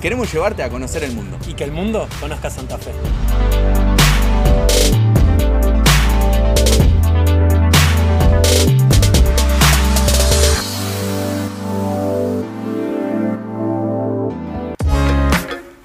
Queremos 0.00 0.32
llevarte 0.32 0.62
a 0.62 0.70
conocer 0.70 1.04
el 1.04 1.12
mundo. 1.12 1.36
Y 1.46 1.54
que 1.54 1.64
el 1.64 1.72
mundo 1.72 2.08
conozca 2.20 2.48
Santa 2.48 2.78
Fe. 2.78 2.92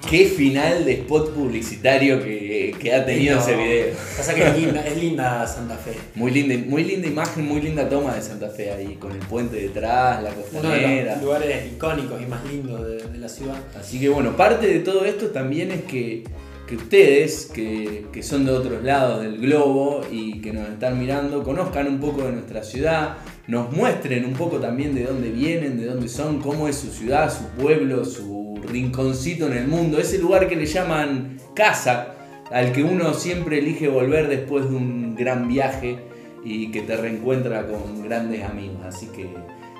Qué 0.08 0.26
final 0.26 0.84
de 0.84 0.92
spot 0.92 1.34
publicitario 1.34 2.22
que, 2.22 2.74
que 2.78 2.94
ha 2.94 3.04
tenido 3.04 3.40
ese 3.40 3.56
video. 3.56 3.86
Pasa 4.16 4.34
que 4.34 4.46
es 4.46 4.56
linda, 4.56 4.86
es 4.86 4.96
linda 5.02 5.46
Santa 5.48 5.76
Fe. 5.76 5.94
Muy 6.14 6.30
linda, 6.30 6.54
muy 6.68 6.84
linda 6.84 7.08
imagen, 7.08 7.44
muy 7.44 7.60
linda 7.60 7.88
toma 7.88 8.14
de 8.14 8.22
Santa 8.22 8.48
Fe 8.48 8.70
ahí, 8.70 8.94
con 9.00 9.10
el 9.10 9.18
puente 9.18 9.56
detrás, 9.56 10.22
la 10.22 10.30
Uno 10.30 10.38
de 10.38 10.44
costanera. 10.50 11.14
los 11.14 11.24
lugares 11.24 11.72
icónicos 11.72 12.22
y 12.22 12.26
más 12.26 12.44
lindos 12.44 12.86
de, 12.86 12.98
de 12.98 13.18
la 13.18 13.28
ciudad. 13.28 13.56
Así 13.78 13.98
que 13.98 14.08
bueno, 14.08 14.36
parte 14.36 14.68
de 14.68 14.78
todo 14.78 15.04
esto 15.04 15.26
también 15.28 15.72
es 15.72 15.82
que, 15.82 16.22
que 16.68 16.76
ustedes, 16.76 17.46
que, 17.52 18.06
que 18.12 18.22
son 18.22 18.44
de 18.46 18.52
otros 18.52 18.84
lados 18.84 19.22
del 19.22 19.38
globo 19.38 20.02
y 20.10 20.40
que 20.40 20.52
nos 20.52 20.68
están 20.68 21.00
mirando, 21.00 21.42
conozcan 21.42 21.88
un 21.88 21.98
poco 21.98 22.22
de 22.22 22.30
nuestra 22.30 22.62
ciudad, 22.62 23.16
nos 23.48 23.72
muestren 23.72 24.24
un 24.24 24.34
poco 24.34 24.58
también 24.58 24.94
de 24.94 25.02
dónde 25.02 25.30
vienen, 25.30 25.76
de 25.80 25.86
dónde 25.86 26.08
son, 26.08 26.40
cómo 26.40 26.68
es 26.68 26.76
su 26.76 26.92
ciudad, 26.92 27.32
su 27.36 27.60
pueblo, 27.60 28.04
su 28.04 28.45
rinconcito 28.66 29.46
en 29.46 29.54
el 29.54 29.68
mundo, 29.68 29.98
ese 29.98 30.18
lugar 30.18 30.48
que 30.48 30.56
le 30.56 30.66
llaman 30.66 31.38
casa, 31.54 32.14
al 32.50 32.72
que 32.72 32.82
uno 32.84 33.14
siempre 33.14 33.58
elige 33.58 33.88
volver 33.88 34.28
después 34.28 34.68
de 34.70 34.76
un 34.76 35.14
gran 35.16 35.48
viaje 35.48 35.98
y 36.44 36.70
que 36.70 36.82
te 36.82 36.96
reencuentra 36.96 37.66
con 37.66 38.02
grandes 38.04 38.44
amigos. 38.44 38.78
Así 38.86 39.06
que, 39.06 39.28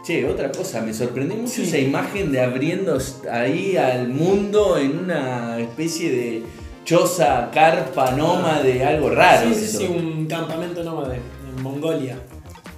che, 0.04 0.24
otra 0.28 0.50
cosa, 0.50 0.80
me 0.82 0.92
sorprendió 0.92 1.36
mucho 1.36 1.52
Sí. 1.54 1.62
esa 1.62 1.78
imagen 1.78 2.32
de 2.32 2.40
abriendo 2.40 2.98
ahí 3.30 3.76
al 3.76 4.08
mundo 4.08 4.76
en 4.78 4.98
una 4.98 5.58
especie 5.60 6.10
de 6.10 6.42
choza, 6.84 7.50
carpa, 7.52 8.12
nómade, 8.12 8.84
algo 8.84 9.10
raro. 9.10 9.48
sí, 9.52 9.66
sí, 9.66 9.76
sí, 9.78 9.86
un 9.86 10.26
campamento 10.26 10.82
nómade 10.82 11.16
en 11.56 11.62
Mongolia. 11.62 12.16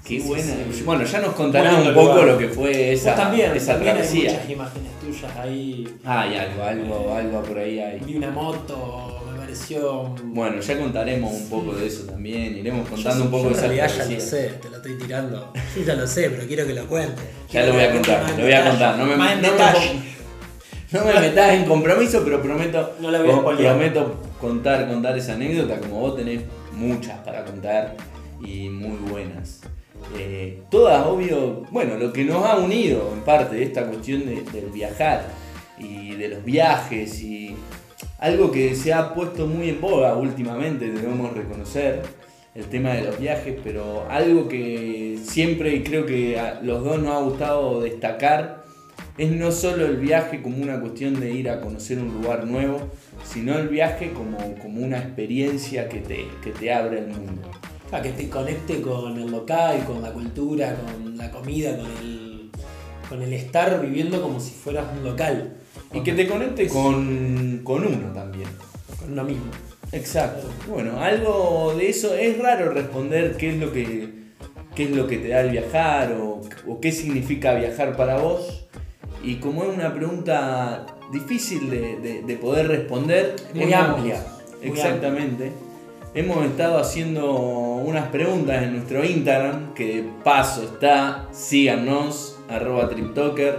Qué 0.08 0.20
buena. 0.20 0.44
sí. 0.72 0.82
Bueno, 0.84 1.04
ya 1.04 1.20
nos 1.20 1.34
contarás 1.34 1.86
un 1.86 1.94
poco 1.94 2.12
lugar. 2.14 2.26
lo 2.28 2.38
que 2.38 2.48
fue 2.48 2.92
esa, 2.92 3.10
Vos 3.10 3.20
también, 3.20 3.52
esa 3.54 3.72
también 3.74 3.96
hay 3.96 4.02
travesía. 4.02 4.30
muchas 4.32 4.50
imágenes 4.50 4.92
tuyas 5.00 5.36
ahí. 5.36 5.88
Hay 6.04 6.36
algo, 6.36 6.62
algo, 6.62 7.14
algo 7.14 7.42
por 7.42 7.58
ahí 7.58 7.78
hay. 7.78 8.00
Vi 8.00 8.16
una 8.16 8.30
moto, 8.30 9.22
me 9.30 9.38
pareció. 9.38 10.14
Bueno, 10.24 10.60
ya 10.60 10.78
contaremos 10.78 11.32
un 11.32 11.48
poco 11.50 11.74
de 11.74 11.86
eso 11.86 12.04
también. 12.04 12.56
Iremos 12.56 12.88
Yo- 12.88 12.94
contando 12.94 13.24
un 13.24 13.30
poco 13.30 13.42
yo 13.44 13.48
de 13.50 13.54
esa 13.56 13.62
realidad 13.66 13.88
ya 13.88 13.92
lo 13.96 14.04
travesía. 14.04 14.20
sé, 14.30 14.48
te 14.62 14.70
lo 14.70 14.76
estoy 14.76 14.98
tirando. 14.98 15.52
Yo 15.76 15.82
ya 15.82 15.94
lo 15.94 16.06
sé, 16.06 16.30
pero 16.30 16.46
quiero 16.46 16.66
que 16.66 16.74
lo 16.74 16.86
cuentes. 16.86 17.24
Ya 17.50 17.66
lo 17.66 17.72
voy 17.74 17.82
a 17.82 17.92
contar, 17.92 18.30
lo 18.36 18.42
voy 18.44 18.52
a 18.52 18.64
contar. 18.70 18.98
No 18.98 19.04
me, 19.06 19.16
Más 19.16 19.32
en 19.32 19.42
no 19.42 19.48
me- 19.48 19.52
detalle. 19.52 19.90
no 20.92 21.04
me 21.04 21.20
metas 21.20 21.52
en 21.52 21.64
compromiso, 21.66 22.22
pero 22.24 22.40
prometo, 22.42 22.94
No 23.00 23.10
la 23.10 23.18
voy 23.18 23.28
a 23.28 23.32
pro- 23.32 23.40
spoilear. 23.42 23.74
prometo 23.76 24.20
contar, 24.40 24.88
contar 24.88 25.18
esa 25.18 25.34
anécdota, 25.34 25.78
como 25.78 26.00
vos 26.00 26.16
tenés 26.16 26.40
muchas 26.72 27.18
para 27.18 27.44
contar 27.44 27.94
y 28.42 28.68
muy 28.70 28.96
buenas. 29.10 29.60
Eh, 30.16 30.62
todas, 30.70 31.06
obvio, 31.06 31.62
bueno, 31.70 31.96
lo 31.96 32.12
que 32.12 32.24
nos 32.24 32.44
ha 32.44 32.56
unido 32.56 33.10
en 33.14 33.20
parte 33.20 33.62
esta 33.62 33.86
cuestión 33.86 34.24
de- 34.26 34.42
del 34.52 34.70
viajar 34.70 35.26
y 35.78 36.14
de 36.14 36.28
los 36.28 36.44
viajes 36.44 37.22
y 37.22 37.54
algo 38.18 38.50
que 38.50 38.74
se 38.74 38.92
ha 38.92 39.14
puesto 39.14 39.46
muy 39.46 39.68
en 39.68 39.80
boga 39.80 40.16
últimamente, 40.16 40.90
debemos 40.90 41.32
reconocer, 41.34 42.02
el 42.54 42.64
tema 42.64 42.90
de 42.94 43.02
los 43.02 43.20
viajes, 43.20 43.54
pero 43.62 44.06
algo 44.10 44.48
que 44.48 45.18
siempre 45.22 45.84
creo 45.84 46.04
que 46.06 46.40
a 46.40 46.60
los 46.60 46.82
dos 46.82 46.98
nos 47.00 47.14
ha 47.14 47.20
gustado 47.20 47.80
destacar 47.80 48.64
es 49.16 49.30
no 49.30 49.52
solo 49.52 49.86
el 49.86 49.96
viaje 49.98 50.42
como 50.42 50.56
una 50.58 50.80
cuestión 50.80 51.20
de 51.20 51.30
ir 51.32 51.50
a 51.50 51.60
conocer 51.60 51.98
un 51.98 52.12
lugar 52.20 52.46
nuevo, 52.46 52.80
sino 53.24 53.56
el 53.58 53.68
viaje 53.68 54.10
como, 54.12 54.38
como 54.60 54.80
una 54.80 54.98
experiencia 54.98 55.88
que 55.88 55.98
te, 55.98 56.26
que 56.42 56.50
te 56.50 56.72
abre 56.72 56.98
el 57.00 57.08
mundo. 57.08 57.48
Ah, 57.90 58.02
que 58.02 58.10
te 58.10 58.28
conecte 58.28 58.82
con 58.82 59.16
el 59.18 59.30
local, 59.30 59.84
con 59.86 60.02
la 60.02 60.12
cultura, 60.12 60.76
con 60.76 61.16
la 61.16 61.30
comida, 61.30 61.76
con 61.76 61.86
el, 61.86 62.50
con 63.08 63.22
el 63.22 63.32
estar 63.32 63.80
viviendo 63.80 64.20
como 64.20 64.38
si 64.40 64.50
fueras 64.52 64.84
un 64.96 65.04
local. 65.04 65.54
Y 65.94 66.00
que 66.02 66.12
te 66.12 66.26
conecte 66.28 66.68
con, 66.68 67.60
con 67.64 67.86
uno 67.86 68.12
también. 68.12 68.48
Con 68.98 69.12
uno 69.12 69.24
mismo. 69.24 69.50
Exacto. 69.92 70.48
Bueno, 70.68 71.00
algo 71.00 71.74
de 71.78 71.88
eso 71.88 72.14
es 72.14 72.38
raro 72.38 72.70
responder 72.72 73.36
qué 73.38 73.50
es 73.50 73.56
lo 73.56 73.72
que, 73.72 74.12
qué 74.74 74.84
es 74.84 74.90
lo 74.90 75.06
que 75.06 75.16
te 75.16 75.28
da 75.28 75.40
el 75.40 75.50
viajar 75.50 76.12
o, 76.12 76.42
o 76.66 76.80
qué 76.80 76.92
significa 76.92 77.54
viajar 77.54 77.96
para 77.96 78.18
vos. 78.18 78.66
Y 79.24 79.36
como 79.36 79.62
es 79.64 79.70
una 79.74 79.94
pregunta 79.94 80.84
difícil 81.10 81.70
de, 81.70 81.96
de- 82.00 82.22
de 82.22 82.36
poder 82.36 82.68
responder, 82.68 83.34
Muy 83.54 83.72
amplia, 83.72 84.22
muy 84.60 84.68
exactamente. 84.68 85.52
Hemos 86.14 86.44
estado 86.46 86.78
haciendo 86.78 87.32
unas 87.32 88.08
preguntas 88.08 88.62
en 88.62 88.72
nuestro 88.72 89.04
Instagram, 89.04 89.74
que 89.74 89.96
de 89.96 90.08
paso 90.24 90.62
está, 90.62 91.28
síganos, 91.32 92.38
arroba 92.48 92.88
triptoker. 92.88 93.58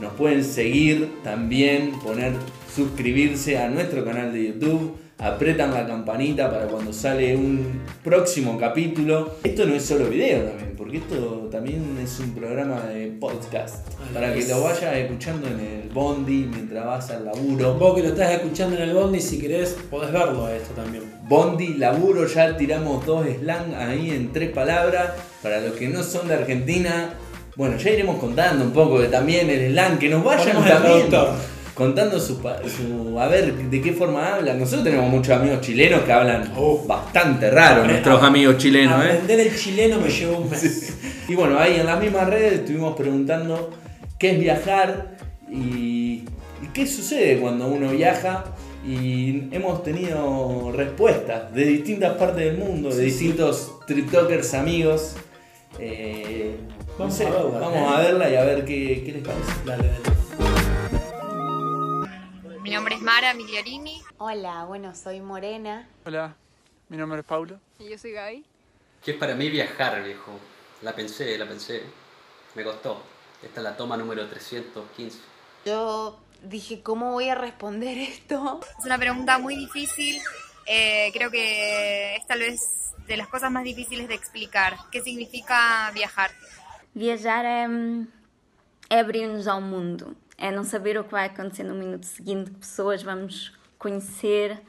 Nos 0.00 0.14
pueden 0.14 0.42
seguir 0.42 1.12
también, 1.22 1.92
poner 2.00 2.32
suscribirse 2.74 3.58
a 3.58 3.68
nuestro 3.68 4.02
canal 4.02 4.32
de 4.32 4.46
YouTube, 4.46 4.96
apretan 5.18 5.74
la 5.74 5.86
campanita 5.86 6.50
para 6.50 6.66
cuando 6.68 6.90
sale 6.92 7.36
un 7.36 7.82
próximo 8.02 8.56
capítulo. 8.58 9.34
Esto 9.44 9.66
no 9.66 9.74
es 9.74 9.84
solo 9.84 10.06
video 10.08 10.44
también, 10.44 10.74
porque 10.78 10.96
esto 10.96 11.48
también 11.52 11.98
es 12.02 12.18
un 12.18 12.30
programa 12.30 12.80
de 12.86 13.08
podcast, 13.08 13.86
para 14.14 14.32
que 14.32 14.46
lo 14.46 14.62
vayas 14.62 14.96
escuchando 14.96 15.48
en 15.48 15.60
el 15.60 15.88
bondi 15.90 16.48
mientras 16.50 16.86
vas 16.86 17.10
al 17.10 17.26
laburo. 17.26 17.74
Vos 17.74 17.94
que 17.94 18.02
lo 18.02 18.08
estás 18.08 18.32
escuchando 18.32 18.76
en 18.76 18.84
el 18.84 18.94
bondi, 18.94 19.20
si 19.20 19.38
querés, 19.38 19.76
podés 19.90 20.10
verlo 20.10 20.46
a 20.46 20.56
esto 20.56 20.72
también. 20.72 21.19
Bondi, 21.34 21.74
laburo, 21.74 22.26
ya 22.26 22.56
tiramos 22.56 23.06
dos 23.06 23.24
slang 23.40 23.72
ahí 23.76 24.10
en 24.10 24.32
tres 24.32 24.50
palabras. 24.50 25.10
Para 25.40 25.60
los 25.60 25.74
que 25.74 25.88
no 25.88 26.02
son 26.02 26.26
de 26.26 26.34
Argentina, 26.34 27.14
bueno, 27.54 27.76
ya 27.76 27.90
iremos 27.90 28.18
contando 28.18 28.64
un 28.64 28.72
poco 28.72 28.98
de 29.00 29.06
también 29.06 29.48
el 29.48 29.70
slang, 29.70 29.96
que 30.00 30.08
nos 30.08 30.24
vayan 30.24 30.56
también 30.64 31.06
contando 31.72 32.18
su, 32.18 32.34
su- 32.66 33.18
a 33.20 33.28
ver 33.28 33.54
de 33.54 33.80
qué 33.80 33.92
forma 33.92 34.34
hablan. 34.34 34.58
Nosotros 34.58 34.82
tenemos 34.82 35.08
muchos 35.08 35.36
amigos 35.38 35.60
chilenos 35.60 36.00
que 36.00 36.12
hablan 36.12 36.52
Oh. 36.56 36.84
bastante 36.84 37.48
raro, 37.48 37.84
nuestros 37.86 38.20
amigos 38.24 38.58
chilenos, 38.58 39.00
¿eh? 39.04 39.10
Aprender 39.12 39.38
el 39.40 39.56
chileno 39.56 40.00
me 40.00 40.10
llevó 40.10 40.38
un 40.38 40.50
mes. 40.50 40.94
Y 41.28 41.36
bueno, 41.36 41.60
ahí 41.60 41.76
en 41.78 41.86
las 41.86 42.00
mismas 42.00 42.28
redes 42.28 42.54
estuvimos 42.54 42.96
preguntando 42.96 43.70
qué 44.18 44.32
es 44.32 44.40
viajar 44.40 45.16
y, 45.48 46.24
y 46.60 46.66
qué 46.74 46.88
sucede 46.88 47.38
cuando 47.38 47.68
uno 47.68 47.88
viaja. 47.90 48.46
Y 48.84 49.54
hemos 49.54 49.82
tenido 49.82 50.72
respuestas 50.72 51.52
de 51.52 51.64
distintas 51.64 52.16
partes 52.16 52.44
del 52.44 52.56
mundo, 52.58 52.88
de 52.88 52.94
Sí, 52.94 53.02
distintos 53.02 53.80
TripTokers 53.86 54.54
amigos. 54.54 55.16
Eh, 55.78 56.56
no 56.92 56.98
Vamos 56.98 57.14
sé, 57.14 57.26
a 57.26 57.30
verla, 57.30 57.58
vamos 57.58 57.76
¿eh? 57.76 57.94
a 57.94 58.00
verla 58.00 58.30
y 58.30 58.36
a 58.36 58.44
ver 58.44 58.64
qué, 58.64 59.02
qué 59.04 59.12
les 59.12 59.22
parece. 59.26 59.52
Dale, 59.66 59.88
dale. 59.88 60.00
Mi 62.62 62.70
nombre 62.70 62.94
es 62.94 63.02
Mara 63.02 63.34
Migliorini. 63.34 64.00
Hola, 64.18 64.64
bueno, 64.64 64.94
soy 64.94 65.20
Morena. 65.20 65.86
Hola, 66.06 66.34
mi 66.88 66.96
nombre 66.96 67.20
es 67.20 67.26
Paulo. 67.26 67.58
Y 67.78 67.90
yo 67.90 67.98
soy 67.98 68.12
Gaby. 68.12 68.44
¿Qué 69.04 69.10
es 69.12 69.16
para 69.16 69.34
mí 69.34 69.48
viajar, 69.50 70.02
viejo? 70.02 70.32
La 70.82 70.94
pensé, 70.94 71.36
la 71.36 71.46
pensé. 71.46 71.82
Me 72.54 72.64
costó. 72.64 73.02
Esta 73.42 73.60
es 73.60 73.64
la 73.64 73.76
toma 73.76 73.96
número 73.96 74.26
315. 74.26 75.18
Yo 75.64 76.18
dije, 76.42 76.82
¿cómo 76.82 77.12
voy 77.12 77.28
a 77.28 77.34
responder 77.34 77.98
esto? 77.98 78.60
Es 78.78 78.84
una 78.84 78.98
pregunta 78.98 79.38
muy 79.38 79.56
difícil. 79.56 80.20
Eh, 80.66 81.10
creo 81.12 81.30
que 81.30 82.16
es 82.16 82.26
tal 82.26 82.40
vez 82.40 82.92
de 83.06 83.16
las 83.16 83.28
cosas 83.28 83.50
más 83.50 83.64
difíciles 83.64 84.08
de 84.08 84.14
explicar. 84.14 84.76
¿Qué 84.90 85.00
significa 85.02 85.90
viajar? 85.92 86.30
Viajar 86.94 87.44
é, 87.44 87.66
é 88.88 89.00
abrir-nos 89.00 89.46
ao 89.46 89.60
mundo, 89.60 90.16
é 90.36 90.50
não 90.50 90.64
saber 90.64 90.98
o 90.98 91.04
que 91.04 91.12
vai 91.12 91.26
acontecer 91.26 91.64
no 91.64 91.74
minuto 91.74 92.06
seguinte, 92.06 92.50
que 92.50 92.58
pessoas 92.58 93.02
vamos 93.02 93.52
conhecer, 93.78 94.60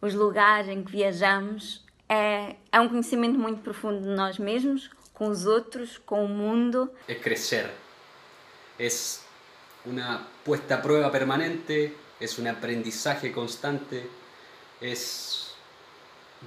os 0.00 0.14
lugares 0.14 0.68
em 0.68 0.82
que 0.82 0.92
viajamos. 0.92 1.84
É, 2.08 2.56
é 2.70 2.80
um 2.80 2.88
conhecimento 2.88 3.38
muito 3.38 3.62
profundo 3.62 4.00
de 4.00 4.08
nós 4.08 4.38
mesmos, 4.38 4.90
com 5.12 5.28
os 5.28 5.46
outros, 5.46 5.98
com 5.98 6.24
o 6.24 6.28
mundo. 6.28 6.92
Es 7.08 7.20
crecer. 7.20 7.70
Es 8.78 9.24
una 9.84 10.26
puesta 10.46 10.76
a 10.76 10.82
prueba 10.82 11.10
permanente. 11.10 11.92
Es 12.20 12.38
un 12.38 12.46
aprendizaje 12.46 13.32
constante. 13.32 14.08
Es 14.80 15.54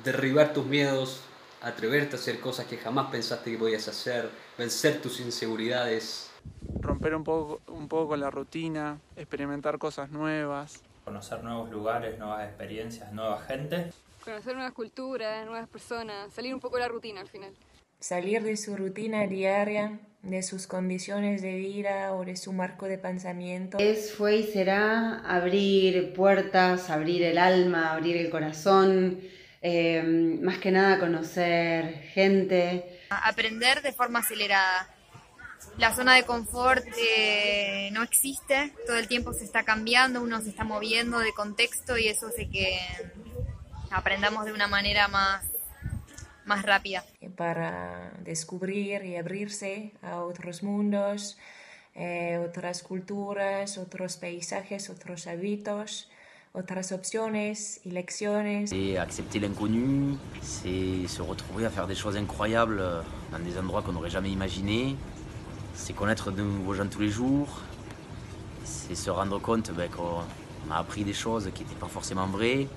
derribar 0.04 0.54
tus 0.54 0.66
miedos. 0.66 1.22
Atreverte 1.62 2.16
a 2.16 2.20
hacer 2.20 2.40
cosas 2.40 2.66
que 2.66 2.78
jamás 2.78 3.12
pensaste 3.12 3.52
que 3.52 3.58
podías 3.58 3.88
hacer. 3.90 4.30
Vencer 4.58 5.02
tus 5.02 5.20
inseguridades. 5.20 6.32
Romper 6.80 7.14
un 7.14 7.26
poco, 7.26 7.60
un 7.68 7.90
poco 7.90 8.10
con 8.10 8.22
la 8.22 8.32
rutina, 8.32 9.00
experimentar 9.18 9.78
cosas 9.78 10.10
nuevas. 10.10 10.82
conocer 11.04 11.44
nuevos 11.44 11.70
lugares, 11.70 12.18
nuevas 12.18 12.48
experiencias, 12.48 13.12
nueva 13.12 13.42
gente. 13.42 13.92
Conocer 14.24 14.54
nuevas 14.56 14.74
culturas, 14.74 15.46
nuevas 15.46 15.68
personas, 15.68 16.32
salir 16.34 16.54
un 16.54 16.60
poco 16.62 16.78
de 16.78 16.84
la 16.84 16.88
rutina 16.88 17.20
al 17.20 17.28
final. 17.28 17.52
Salir 18.00 18.44
de 18.44 18.56
su 18.56 18.78
rutina 18.78 19.26
diaria, 19.28 20.00
de 20.22 20.44
sus 20.44 20.68
condiciones 20.68 21.42
de 21.42 21.56
vida 21.56 22.14
o 22.14 22.26
de 22.26 22.36
su 22.36 22.52
marco 22.52 22.88
de 22.88 22.98
pensamiento. 22.98 23.78
Es, 23.80 24.14
fue 24.14 24.38
y 24.38 24.44
será 24.44 25.20
abrir 25.20 26.14
puertas, 26.14 26.90
abrir 26.90 27.24
el 27.24 27.38
alma, 27.38 27.94
abrir 27.94 28.18
el 28.18 28.30
corazón, 28.30 29.22
eh, 29.62 30.04
más 30.42 30.58
que 30.58 30.72
nada 30.72 31.00
conocer 31.00 32.02
gente. 32.14 33.02
Aprender 33.10 33.82
de 33.82 33.94
forma 33.94 34.20
acelerada. 34.20 34.90
La 35.78 35.96
zona 35.96 36.16
de 36.16 36.24
confort 36.24 36.86
eh, 36.98 37.90
no 37.92 38.04
existe, 38.04 38.74
todo 38.86 38.98
el 38.98 39.08
tiempo 39.08 39.34
se 39.34 39.46
está 39.46 39.64
cambiando, 39.64 40.22
uno 40.22 40.42
se 40.42 40.50
está 40.50 40.64
moviendo 40.64 41.20
de 41.20 41.34
contexto 41.34 41.98
y 41.98 42.08
eso 42.08 42.28
hace 42.28 42.50
que 42.50 42.80
aprendamos 43.90 44.46
de 44.46 44.54
una 44.54 44.68
manera 44.68 45.08
más, 45.08 45.46
más 46.50 46.64
rápida. 46.64 47.06
Para 47.38 48.12
descubrir 48.26 49.06
y 49.06 49.16
abrirse 49.16 49.94
a 50.02 50.24
otros 50.24 50.64
mundos, 50.64 51.38
eh, 51.96 52.38
otras 52.38 52.84
culturas, 52.84 53.78
otros 53.78 54.18
paisajes, 54.18 54.90
otros 54.90 55.28
hábitos, 55.28 56.10
otras 56.54 56.92
opciones 56.92 57.80
y 57.86 57.92
lecciones. 57.92 58.70
C'est 58.70 58.98
accepter 58.98 59.40
l'inconnu, 59.40 60.18
c'est 60.42 61.08
se 61.08 61.22
retrouver 61.22 61.66
à 61.66 61.70
faire 61.70 61.88
des 61.88 61.96
choses 61.96 62.18
incroyables 62.18 62.82
dans 63.32 63.40
des 63.40 63.58
endroits 63.58 63.82
qu'on 63.84 63.94
n'aurait 63.94 64.10
jamais 64.10 64.32
imaginés, 64.32 64.96
c'est 65.76 65.94
connaître 65.94 66.32
de 66.32 66.42
nouveaux 66.42 66.74
gens 66.74 66.88
tous 66.88 67.02
les 67.02 67.10
jours, 67.10 67.62
c'est 68.64 68.96
se 68.96 69.10
rendre 69.12 69.40
compte 69.40 69.72
ben, 69.72 69.90
qu'on 69.90 70.72
a 70.72 70.78
appris 70.78 71.04
des 71.04 71.14
choses 71.14 71.52
qui 71.54 71.64
n'étaient 71.64 71.80
pas 71.80 71.88
forcément 71.88 72.28
vraies. 72.28 72.68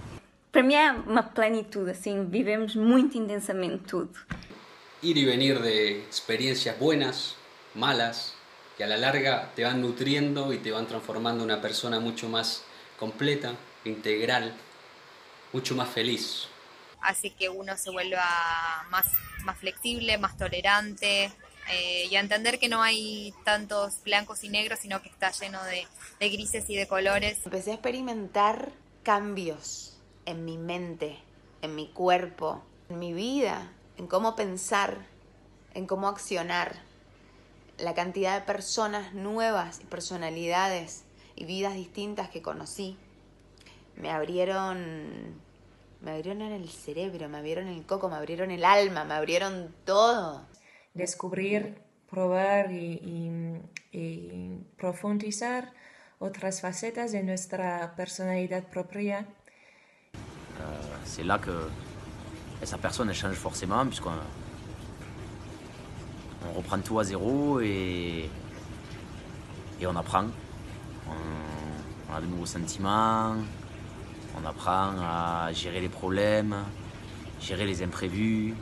Para 0.52 0.62
mim 0.62 0.74
é 0.74 0.92
uma 0.92 1.22
plenitude, 1.22 1.92
assim, 1.92 2.26
vivemos 2.26 2.76
muito 2.76 3.16
intensamente 3.16 3.84
tudo. 3.84 4.12
Ir 5.02 5.16
y 5.16 5.24
venir 5.24 5.58
de 5.62 6.00
experiencias 6.00 6.78
buenas, 6.78 7.36
malas, 7.74 8.34
que 8.76 8.84
a 8.84 8.86
la 8.86 8.98
larga 8.98 9.50
te 9.56 9.64
van 9.64 9.80
nutriendo 9.80 10.52
y 10.52 10.58
te 10.58 10.70
van 10.70 10.86
transformando 10.86 11.42
en 11.42 11.50
una 11.50 11.62
persona 11.62 12.00
mucho 12.00 12.28
más 12.28 12.64
completa, 12.98 13.54
integral, 13.86 14.54
mucho 15.54 15.74
más 15.74 15.88
feliz. 15.88 16.48
Hace 17.00 17.30
que 17.30 17.48
uno 17.48 17.74
se 17.78 17.90
vuelva 17.90 18.22
más, 18.90 19.06
más 19.44 19.58
flexible, 19.58 20.18
más 20.18 20.36
tolerante, 20.36 21.32
eh, 21.70 22.08
y 22.10 22.14
a 22.14 22.20
entender 22.20 22.58
que 22.58 22.68
no 22.68 22.82
hay 22.82 23.32
tantos 23.42 24.02
blancos 24.04 24.44
y 24.44 24.50
negros, 24.50 24.80
sino 24.80 25.00
que 25.00 25.08
está 25.08 25.30
lleno 25.30 25.64
de, 25.64 25.86
de 26.20 26.28
grises 26.28 26.68
y 26.68 26.76
de 26.76 26.86
colores. 26.86 27.38
Empecé 27.42 27.70
a 27.70 27.74
experimentar 27.74 28.70
cambios 29.02 29.91
en 30.26 30.44
mi 30.44 30.58
mente, 30.58 31.18
en 31.62 31.74
mi 31.74 31.88
cuerpo, 31.88 32.62
en 32.88 32.98
mi 32.98 33.12
vida, 33.12 33.72
en 33.96 34.06
cómo 34.06 34.36
pensar, 34.36 35.06
en 35.74 35.86
cómo 35.86 36.08
accionar. 36.08 36.76
La 37.78 37.94
cantidad 37.94 38.38
de 38.38 38.46
personas 38.46 39.14
nuevas 39.14 39.80
y 39.80 39.84
personalidades 39.84 41.04
y 41.34 41.44
vidas 41.44 41.74
distintas 41.74 42.28
que 42.28 42.42
conocí 42.42 42.96
me 43.96 44.10
abrieron 44.10 45.40
me 46.00 46.10
abrieron 46.10 46.42
el 46.42 46.68
cerebro, 46.68 47.28
me 47.28 47.38
abrieron 47.38 47.68
el 47.68 47.86
coco, 47.86 48.08
me 48.08 48.16
abrieron 48.16 48.50
el 48.50 48.64
alma, 48.64 49.04
me 49.04 49.14
abrieron 49.14 49.72
todo. 49.84 50.48
Descubrir, 50.94 51.78
probar 52.10 52.72
y 52.72 53.60
profundizar 54.76 55.72
otras 56.18 56.60
facetas 56.60 57.12
de 57.12 57.22
nuestra 57.22 57.94
personalidad 57.94 58.64
propia. 58.64 59.28
Euh, 60.62 60.64
c'est 61.04 61.24
là 61.24 61.38
que 61.38 61.50
esa 62.62 62.78
personne 62.78 63.08
elle 63.10 63.16
change 63.16 63.34
forcément, 63.36 63.84
puisqu'on 63.86 64.12
on 66.48 66.52
reprend 66.54 66.78
tout 66.80 66.98
à 66.98 67.04
zéro 67.04 67.60
et, 67.60 68.28
et 69.80 69.86
on 69.86 69.96
apprend. 69.96 70.26
On, 71.08 71.12
on 72.12 72.16
a 72.16 72.20
de 72.20 72.26
nouveaux 72.26 72.46
sentiments, 72.46 73.36
on 74.40 74.46
apprend 74.46 74.92
à 75.00 75.50
gérer 75.52 75.80
les 75.80 75.88
problèmes, 75.88 76.56
gérer 77.40 77.66
les 77.66 77.82
imprévus. 77.82 78.54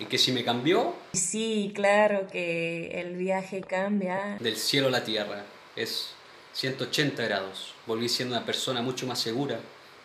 Y 0.00 0.06
que 0.06 0.18
si 0.18 0.32
me 0.32 0.42
cambió, 0.42 0.92
Sí, 1.12 1.70
claro 1.72 2.26
que 2.26 2.88
el 3.00 3.14
viaje 3.16 3.60
cambia. 3.60 4.36
del 4.40 4.56
cielo 4.56 4.88
a 4.88 4.90
la 4.90 5.04
tierra. 5.04 5.44
Es 5.76 6.14
180 6.52 7.22
grados. 7.24 7.74
Volví 7.86 8.08
siendo 8.08 8.34
una 8.36 8.44
persona 8.44 8.82
mucho 8.82 9.06
más 9.06 9.20
segura, 9.20 9.60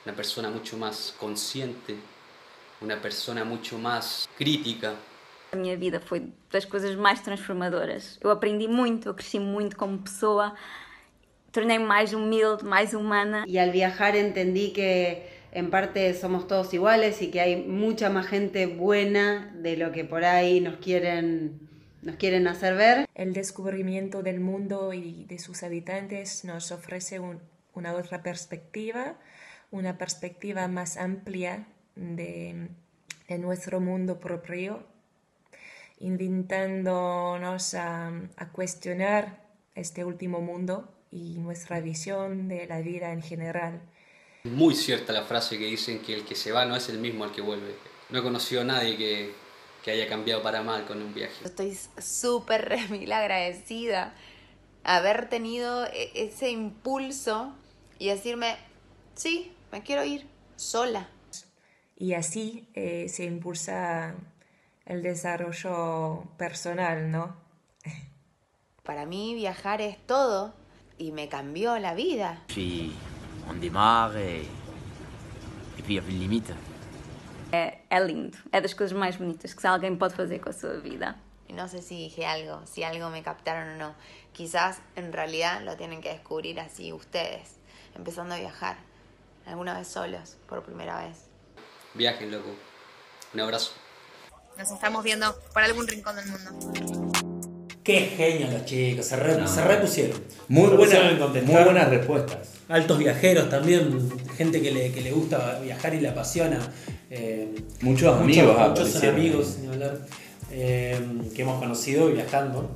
una 0.09 0.15
persona 0.15 0.49
mucho 0.49 0.75
más 0.75 1.13
consciente, 1.19 1.95
una 2.81 2.99
persona 2.99 3.43
mucho 3.45 3.77
más 3.77 4.27
crítica. 4.35 4.95
A 5.51 5.55
minha 5.55 5.77
vida 5.77 5.99
foi 5.99 6.31
das 6.51 6.65
coisas 6.65 6.95
mais 6.95 7.21
transformadoras. 7.21 8.17
Eu 8.21 8.31
aprendi 8.31 8.67
muito, 8.67 9.09
eu 9.09 9.13
cresci 9.13 9.39
muito 9.39 9.75
como 9.77 9.99
pessoa, 9.99 10.55
tornei-me 11.51 11.85
mais 11.85 12.11
humilde, 12.13 12.63
mais 12.65 12.93
humana. 12.95 13.45
Y 13.47 13.59
al 13.59 13.71
viajar 13.71 14.15
entendí 14.15 14.71
que 14.73 15.29
en 15.51 15.69
parte 15.69 16.13
somos 16.15 16.47
todos 16.47 16.73
iguales 16.73 17.21
y 17.21 17.29
que 17.29 17.39
hay 17.41 17.55
mucha 17.57 18.09
más 18.09 18.25
gente 18.27 18.65
buena 18.65 19.51
de 19.61 19.77
lo 19.77 19.91
que 19.91 20.05
por 20.05 20.23
ahí 20.23 20.59
nos 20.59 20.77
quieren, 20.77 21.59
nos 22.01 22.15
quieren 22.15 22.47
hacer 22.47 22.73
ver. 22.75 23.05
El 23.13 23.33
descubrimiento 23.33 24.23
del 24.23 24.39
mundo 24.39 24.91
y 24.93 25.25
de 25.25 25.37
sus 25.37 25.61
habitantes 25.61 26.45
nos 26.45 26.71
ofrece 26.71 27.19
un- 27.19 27.39
una 27.73 27.93
otra 27.93 28.21
perspectiva, 28.23 29.15
una 29.71 29.97
perspectiva 29.97 30.67
más 30.67 30.97
amplia 30.97 31.67
de, 31.95 32.69
de 33.27 33.37
nuestro 33.37 33.79
mundo 33.79 34.19
propio, 34.19 34.83
invitándonos 35.99 37.73
a, 37.73 38.07
a 38.37 38.49
cuestionar 38.51 39.43
este 39.75 40.03
último 40.05 40.41
mundo 40.41 40.93
y 41.11 41.37
nuestra 41.39 41.79
visión 41.81 42.47
de 42.47 42.67
la 42.67 42.81
vida 42.81 43.11
en 43.11 43.21
general. 43.21 43.81
Muy 44.43 44.75
cierta 44.75 45.11
la 45.11 45.23
frase 45.23 45.57
que 45.57 45.65
dicen 45.65 45.99
que 45.99 46.13
el 46.13 46.25
que 46.25 46.35
se 46.35 46.51
va 46.51 46.65
no 46.65 46.75
es 46.75 46.89
el 46.89 46.99
mismo 46.99 47.23
al 47.23 47.31
que 47.31 47.41
vuelve. 47.41 47.75
No 48.09 48.19
he 48.19 48.23
conocido 48.23 48.61
a 48.61 48.65
nadie 48.65 48.97
que, 48.97 49.33
que 49.83 49.91
haya 49.91 50.07
cambiado 50.07 50.41
para 50.41 50.63
mal 50.63 50.85
con 50.85 51.01
un 51.01 51.13
viaje. 51.13 51.43
Estoy 51.43 51.77
súper 52.01 52.69
remil 52.69 53.11
agradecida 53.11 54.13
haber 54.83 55.29
tenido 55.29 55.85
e- 55.87 56.11
ese 56.15 56.49
impulso 56.49 57.53
y 57.99 58.07
decirme, 58.07 58.55
sí, 59.15 59.51
me 59.71 59.83
quiero 59.83 60.03
ir 60.03 60.27
sola. 60.55 61.07
Y 61.97 62.13
así 62.13 62.67
eh, 62.73 63.07
se 63.09 63.25
impulsa 63.25 64.15
el 64.85 65.03
desarrollo 65.03 66.23
personal, 66.37 67.11
¿no? 67.11 67.35
Para 68.83 69.05
mí 69.05 69.35
viajar 69.35 69.81
es 69.81 69.97
todo 70.05 70.53
y 70.97 71.11
me 71.11 71.27
cambió 71.27 71.77
la 71.77 71.93
vida. 71.93 72.43
Puis 72.47 72.91
on 73.49 73.59
démarre 73.59 74.17
et, 74.17 74.47
et 75.77 75.83
puis 75.83 75.95
il 75.95 75.97
n'y 75.97 75.99
a 75.99 76.01
plus 76.01 76.13
de 76.13 76.19
limite. 76.19 76.53
É, 77.51 77.79
é 77.89 77.99
lindo, 77.99 78.37
é 78.51 78.61
das 78.61 78.75
coisas 78.75 78.95
mais 78.95 79.15
bonitas 79.15 79.55
que 79.55 79.65
alguém 79.65 79.95
pode 79.95 80.13
fazer 80.13 80.39
com 80.39 80.49
a 80.49 80.53
sua 80.53 80.79
vida. 80.79 81.15
No 81.49 81.67
sé 81.67 81.81
si 81.81 81.95
dije 81.95 82.27
algo, 82.27 82.61
si 82.65 82.83
algo 82.83 83.09
me 83.09 83.23
captaron 83.23 83.69
o 83.69 83.77
no. 83.77 83.95
Quizás 84.33 84.81
en 84.95 85.11
realidad 85.11 85.63
lo 85.63 85.75
tienen 85.75 85.99
que 85.99 86.09
descubrir 86.09 86.59
así 86.59 86.93
ustedes, 86.93 87.57
empezando 87.95 88.35
a 88.35 88.37
viajar, 88.37 88.77
alguna 89.49 89.77
vez 89.77 89.87
solos, 89.87 90.37
por 90.47 90.63
primera 90.63 91.03
vez. 91.05 91.17
Viajen, 91.95 92.31
loco. 92.31 92.49
Un 93.33 93.39
abrazo. 93.41 93.71
Nos 94.57 94.71
estamos 94.71 95.03
viendo 95.03 95.35
por 95.53 95.63
algún 95.63 95.87
rincón 95.87 96.15
del 96.15 96.25
mundo. 96.27 97.31
Qué 97.83 98.01
genios 98.01 98.51
los 98.53 98.65
chicos, 98.65 99.05
se, 99.05 99.15
re- 99.15 99.37
No. 99.37 99.47
se 99.47 99.63
repusieron. 99.63 100.21
Muy, 100.47 100.67
buena- 100.75 101.11
muy 101.43 101.63
buenas 101.63 101.89
respuestas. 101.89 102.49
Altos 102.67 102.99
viajeros 102.99 103.49
también, 103.49 104.09
gente 104.37 104.61
que 104.61 104.71
le, 104.71 104.91
que 104.91 105.01
le 105.01 105.11
gusta 105.11 105.59
viajar 105.59 105.93
y 105.95 105.99
le 106.01 106.09
apasiona. 106.09 106.59
eh, 107.09 107.55
Muchos 107.81 108.15
amigos 108.15 108.43
Muchos 108.45 108.55
son 108.55 108.71
aparecieron. 108.71 109.15
amigos, 109.15 109.57
ni 109.61 109.67
hablar, 109.67 109.99
eh, 110.51 111.01
que 111.35 111.41
hemos 111.41 111.59
conocido 111.59 112.07
viajando. 112.07 112.69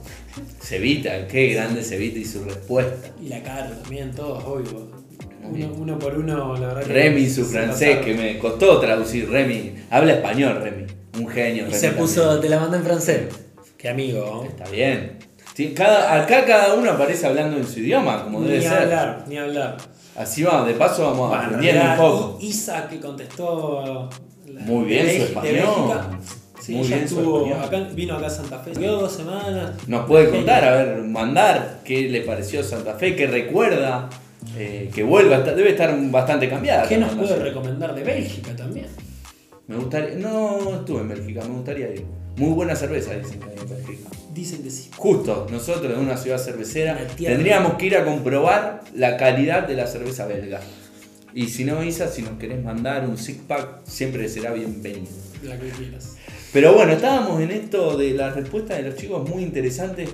Cevita, 0.61 1.27
qué 1.27 1.47
grande 1.49 1.83
Cevita 1.83 2.17
y 2.17 2.25
su 2.25 2.43
respuesta. 2.43 3.09
Y 3.21 3.27
la 3.27 3.43
cara 3.43 3.69
también, 3.81 4.15
todos, 4.15 4.43
obvio. 4.45 5.02
Uno, 5.51 5.67
uno 5.77 5.99
por 5.99 6.17
uno, 6.17 6.53
la 6.55 6.67
verdad 6.67 6.83
que. 6.83 6.93
Remy, 6.93 7.29
su 7.29 7.45
francés, 7.45 7.97
que 7.99 8.13
me 8.13 8.39
costó 8.39 8.79
traducir. 8.79 9.29
Remy, 9.29 9.75
habla 9.89 10.13
español, 10.13 10.59
Remy. 10.61 10.85
Un 11.19 11.27
genio. 11.27 11.63
Y 11.63 11.65
Remy 11.65 11.73
se 11.75 11.87
también. 11.87 12.05
puso, 12.05 12.39
te 12.39 12.49
la 12.49 12.59
mandé 12.59 12.77
en 12.77 12.83
francés. 12.83 13.21
Qué 13.77 13.89
amigo. 13.89 14.45
Está 14.47 14.69
bien. 14.69 15.19
Sí, 15.53 15.73
cada, 15.75 16.21
acá 16.23 16.45
cada 16.45 16.73
uno 16.73 16.89
aparece 16.91 17.27
hablando 17.27 17.57
en 17.57 17.67
su 17.67 17.79
idioma, 17.79 18.23
como 18.23 18.41
debe 18.41 18.57
Ni 18.57 18.63
ser. 18.63 18.73
hablar, 18.73 19.25
ni 19.27 19.37
hablar. 19.37 19.77
Así 20.15 20.41
va, 20.43 20.63
de 20.65 20.73
paso 20.73 21.03
vamos 21.03 21.29
Bueno, 21.29 21.43
aprendiendo 21.43 21.83
un 21.91 21.97
poco. 21.97 22.37
Isa 22.41 22.87
que 22.87 22.99
contestó. 22.99 24.09
la- 24.47 24.61
Muy 24.61 24.85
bien 24.85 25.05
de 25.05 25.17
su 25.17 25.23
español. 25.25 25.99
Sí, 26.59 26.75
Muy 26.75 26.87
bien 26.87 27.07
su 27.09 27.17
estuvo 27.19 27.45
español. 27.45 27.63
acá, 27.65 27.89
vino 27.93 28.15
acá 28.15 28.27
a 28.27 28.29
Santa 28.29 28.59
Fe. 28.59 28.71
Estuvo 28.71 28.87
dos 28.91 29.11
semanas. 29.11 29.71
Nos 29.87 30.05
puede 30.07 30.29
contar, 30.29 30.63
a 30.63 30.75
ver, 30.75 30.97
mandar 31.03 31.81
qué 31.83 32.09
le 32.09 32.21
pareció 32.21 32.63
Santa 32.63 32.93
Fe, 32.95 33.15
qué 33.15 33.27
recuerda, 33.27 34.09
eh, 34.57 34.89
que 34.93 35.03
vuelva, 35.03 35.39
debe 35.41 35.71
estar 35.71 35.95
bastante 36.09 36.49
cambiada. 36.49 36.87
¿Qué 36.87 36.97
nos 36.97 37.13
puede 37.13 37.35
recomendar 37.37 37.93
de 37.95 38.03
Bélgica 38.03 38.55
también? 38.55 38.87
Me 39.67 39.77
gustaría, 39.77 40.15
no 40.15 40.75
estuve 40.75 41.01
en 41.01 41.09
Bélgica, 41.09 41.41
me 41.43 41.55
gustaría 41.55 41.93
ir. 41.93 42.05
Muy 42.35 42.49
buena 42.49 42.75
cerveza 42.75 43.13
dicen 43.15 43.39
que 43.39 43.45
hay 43.45 43.57
en 43.57 43.69
Bélgica. 43.69 44.09
Dicen 44.33 44.63
que 44.63 44.69
sí. 44.71 44.89
Justo, 44.95 45.47
nosotros 45.51 45.93
en 45.93 45.99
una 45.99 46.17
ciudad 46.17 46.37
cervecera 46.37 46.97
tendríamos 47.17 47.75
que 47.75 47.85
ir 47.85 47.95
a 47.95 48.03
comprobar 48.03 48.81
la 48.93 49.17
calidad 49.17 49.67
de 49.67 49.75
la 49.75 49.87
cerveza 49.87 50.25
belga. 50.25 50.59
Y 51.35 51.47
si 51.47 51.63
no, 51.65 51.83
Isa, 51.83 52.07
si 52.07 52.21
nos 52.21 52.37
querés 52.37 52.63
mandar 52.63 53.07
un 53.07 53.17
six 53.17 53.39
pack, 53.47 53.85
siempre 53.85 54.27
será 54.29 54.51
bienvenido. 54.51 55.11
La 55.43 55.57
que 55.59 55.69
quieras. 55.69 56.17
Pero 56.51 56.73
bueno, 56.73 56.93
estábamos 56.93 57.41
en 57.41 57.51
esto 57.51 57.97
de 57.97 58.11
las 58.11 58.35
respuestas 58.35 58.77
de 58.77 58.83
los 58.83 58.95
chicos 58.95 59.27
muy 59.27 59.41
interesantes 59.41 60.13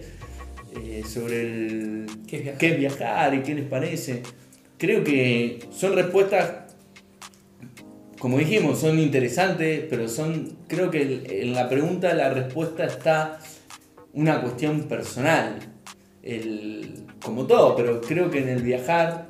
eh, 0.76 1.04
sobre 1.08 1.42
el 1.42 2.06
¿Qué 2.28 2.38
es 2.38 2.44
viajar? 2.44 2.58
qué 2.60 2.68
es 2.72 2.78
viajar 2.80 3.34
y 3.36 3.44
qué 3.44 3.56
les 3.56 3.66
parece. 3.66 4.24
Creo 4.78 5.04
que 5.04 5.60
son 5.72 5.94
respuestas, 5.94 6.74
como 8.20 8.38
dijimos, 8.38 8.80
son 8.80 9.00
interesantes, 9.00 9.86
pero 9.90 10.08
son, 10.08 10.58
creo 10.68 10.90
que 10.92 11.24
en 11.42 11.54
la 11.54 11.70
pregunta 11.70 12.14
la 12.14 12.30
respuesta 12.30 12.86
está 12.86 13.40
una 14.14 14.42
cuestión 14.42 14.84
personal. 14.84 15.56
El- 16.22 17.06
como 17.24 17.46
todo, 17.48 17.76
pero 17.76 18.02
creo 18.02 18.30
que 18.30 18.40
en 18.40 18.50
el 18.50 18.62
viajar 18.62 19.30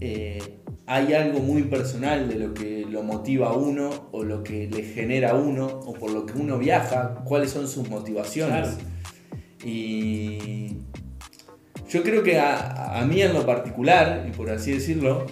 eh, 0.00 0.38
hay 0.86 1.12
algo 1.14 1.40
muy 1.40 1.62
personal 1.64 2.28
de 2.28 2.34
lo 2.36 2.54
que 2.54 2.84
lo 2.88 3.02
motiva 3.02 3.50
a 3.50 3.52
uno 3.54 4.08
o 4.12 4.24
lo 4.24 4.42
que 4.42 4.66
le 4.68 4.82
genera 4.82 5.30
a 5.30 5.34
uno 5.34 5.66
o 5.66 5.92
por 5.94 6.10
lo 6.10 6.26
que 6.26 6.34
uno 6.38 6.58
viaja, 6.58 7.22
cuáles 7.24 7.50
son 7.50 7.68
sus 7.68 7.88
motivaciones. 7.88 8.68
Claro. 8.70 8.99
Y 9.64 10.76
yo 11.88 12.02
creo 12.02 12.22
que 12.22 12.38
a, 12.38 12.98
a 12.98 13.04
mí 13.04 13.20
en 13.20 13.34
lo 13.34 13.44
particular, 13.44 14.24
y 14.28 14.30
por 14.30 14.50
así 14.50 14.72
decirlo, 14.72 15.26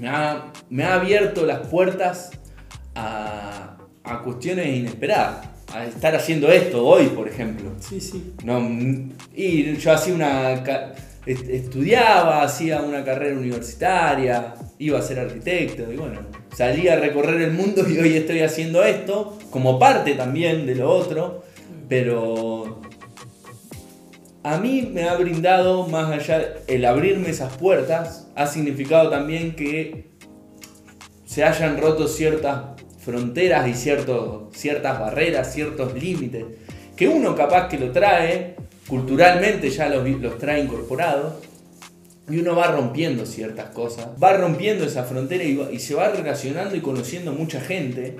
me 0.00 0.08
ha, 0.08 0.52
me 0.70 0.84
ha 0.84 0.94
abierto 0.94 1.46
las 1.46 1.66
puertas 1.68 2.30
a, 2.94 3.76
a 4.04 4.22
cuestiones 4.22 4.66
inesperadas. 4.66 5.48
A 5.74 5.84
estar 5.84 6.14
haciendo 6.14 6.50
esto 6.50 6.86
hoy, 6.86 7.06
por 7.08 7.28
ejemplo. 7.28 7.72
Sí, 7.80 8.00
sí. 8.00 8.34
No, 8.44 8.60
y 9.34 9.76
yo 9.76 9.92
hacía 9.92 10.14
una. 10.14 10.62
estudiaba, 11.26 12.42
hacía 12.42 12.80
una 12.82 13.04
carrera 13.04 13.36
universitaria, 13.36 14.54
iba 14.78 14.98
a 14.98 15.02
ser 15.02 15.18
arquitecto, 15.18 15.92
y 15.92 15.96
bueno, 15.96 16.20
salí 16.54 16.86
a 16.88 16.96
recorrer 16.96 17.42
el 17.42 17.50
mundo 17.50 17.84
y 17.86 17.98
hoy 17.98 18.16
estoy 18.16 18.40
haciendo 18.40 18.84
esto, 18.84 19.36
como 19.50 19.78
parte 19.78 20.14
también 20.14 20.66
de 20.66 20.76
lo 20.76 20.88
otro. 20.88 21.44
Pero 21.88 22.80
a 24.46 24.58
mí 24.58 24.88
me 24.92 25.08
ha 25.08 25.16
brindado, 25.16 25.88
más 25.88 26.08
allá, 26.08 26.54
el 26.68 26.84
abrirme 26.84 27.30
esas 27.30 27.56
puertas, 27.56 28.28
ha 28.36 28.46
significado 28.46 29.10
también 29.10 29.56
que 29.56 30.12
se 31.24 31.42
hayan 31.42 31.80
roto 31.80 32.06
ciertas 32.06 32.80
fronteras 33.00 33.66
y 33.66 33.74
ciertas 33.74 35.00
barreras, 35.00 35.52
ciertos 35.52 36.00
límites, 36.00 36.44
que 36.94 37.08
uno 37.08 37.34
capaz 37.34 37.66
que 37.66 37.76
lo 37.76 37.90
trae, 37.90 38.54
culturalmente 38.86 39.68
ya 39.68 39.88
los, 39.88 40.38
trae 40.38 40.60
incorporados, 40.60 41.34
y 42.30 42.38
uno 42.38 42.54
va 42.54 42.70
rompiendo 42.70 43.26
ciertas 43.26 43.70
cosas, 43.70 44.10
va 44.22 44.36
rompiendo 44.36 44.84
esa 44.84 45.02
frontera 45.02 45.42
y, 45.42 45.80
se 45.80 45.96
va 45.96 46.10
relacionando 46.10 46.76
y 46.76 46.80
conociendo 46.80 47.32
mucha 47.32 47.60
gente, 47.60 48.18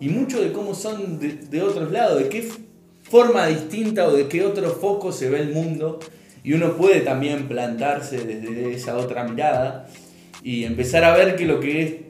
y 0.00 0.08
mucho 0.08 0.40
de 0.40 0.50
cómo 0.50 0.74
son 0.74 1.18
de, 1.18 1.34
de 1.34 1.60
otros 1.60 1.92
lados, 1.92 2.20
de 2.20 2.30
qué 2.30 2.67
forma 3.10 3.46
distinta 3.46 4.06
o 4.06 4.12
de 4.12 4.28
qué 4.28 4.44
otro 4.44 4.70
foco 4.70 5.12
se 5.12 5.28
ve 5.30 5.40
el 5.40 5.52
mundo, 5.52 6.00
y 6.44 6.52
uno 6.52 6.76
puede 6.76 7.00
también 7.00 7.48
plantarse 7.48 8.18
desde 8.18 8.72
esa 8.72 8.96
otra 8.96 9.24
mirada 9.24 9.88
y 10.42 10.64
empezar 10.64 11.04
a 11.04 11.16
ver 11.16 11.36
que 11.36 11.44
lo 11.44 11.60
que 11.60 12.08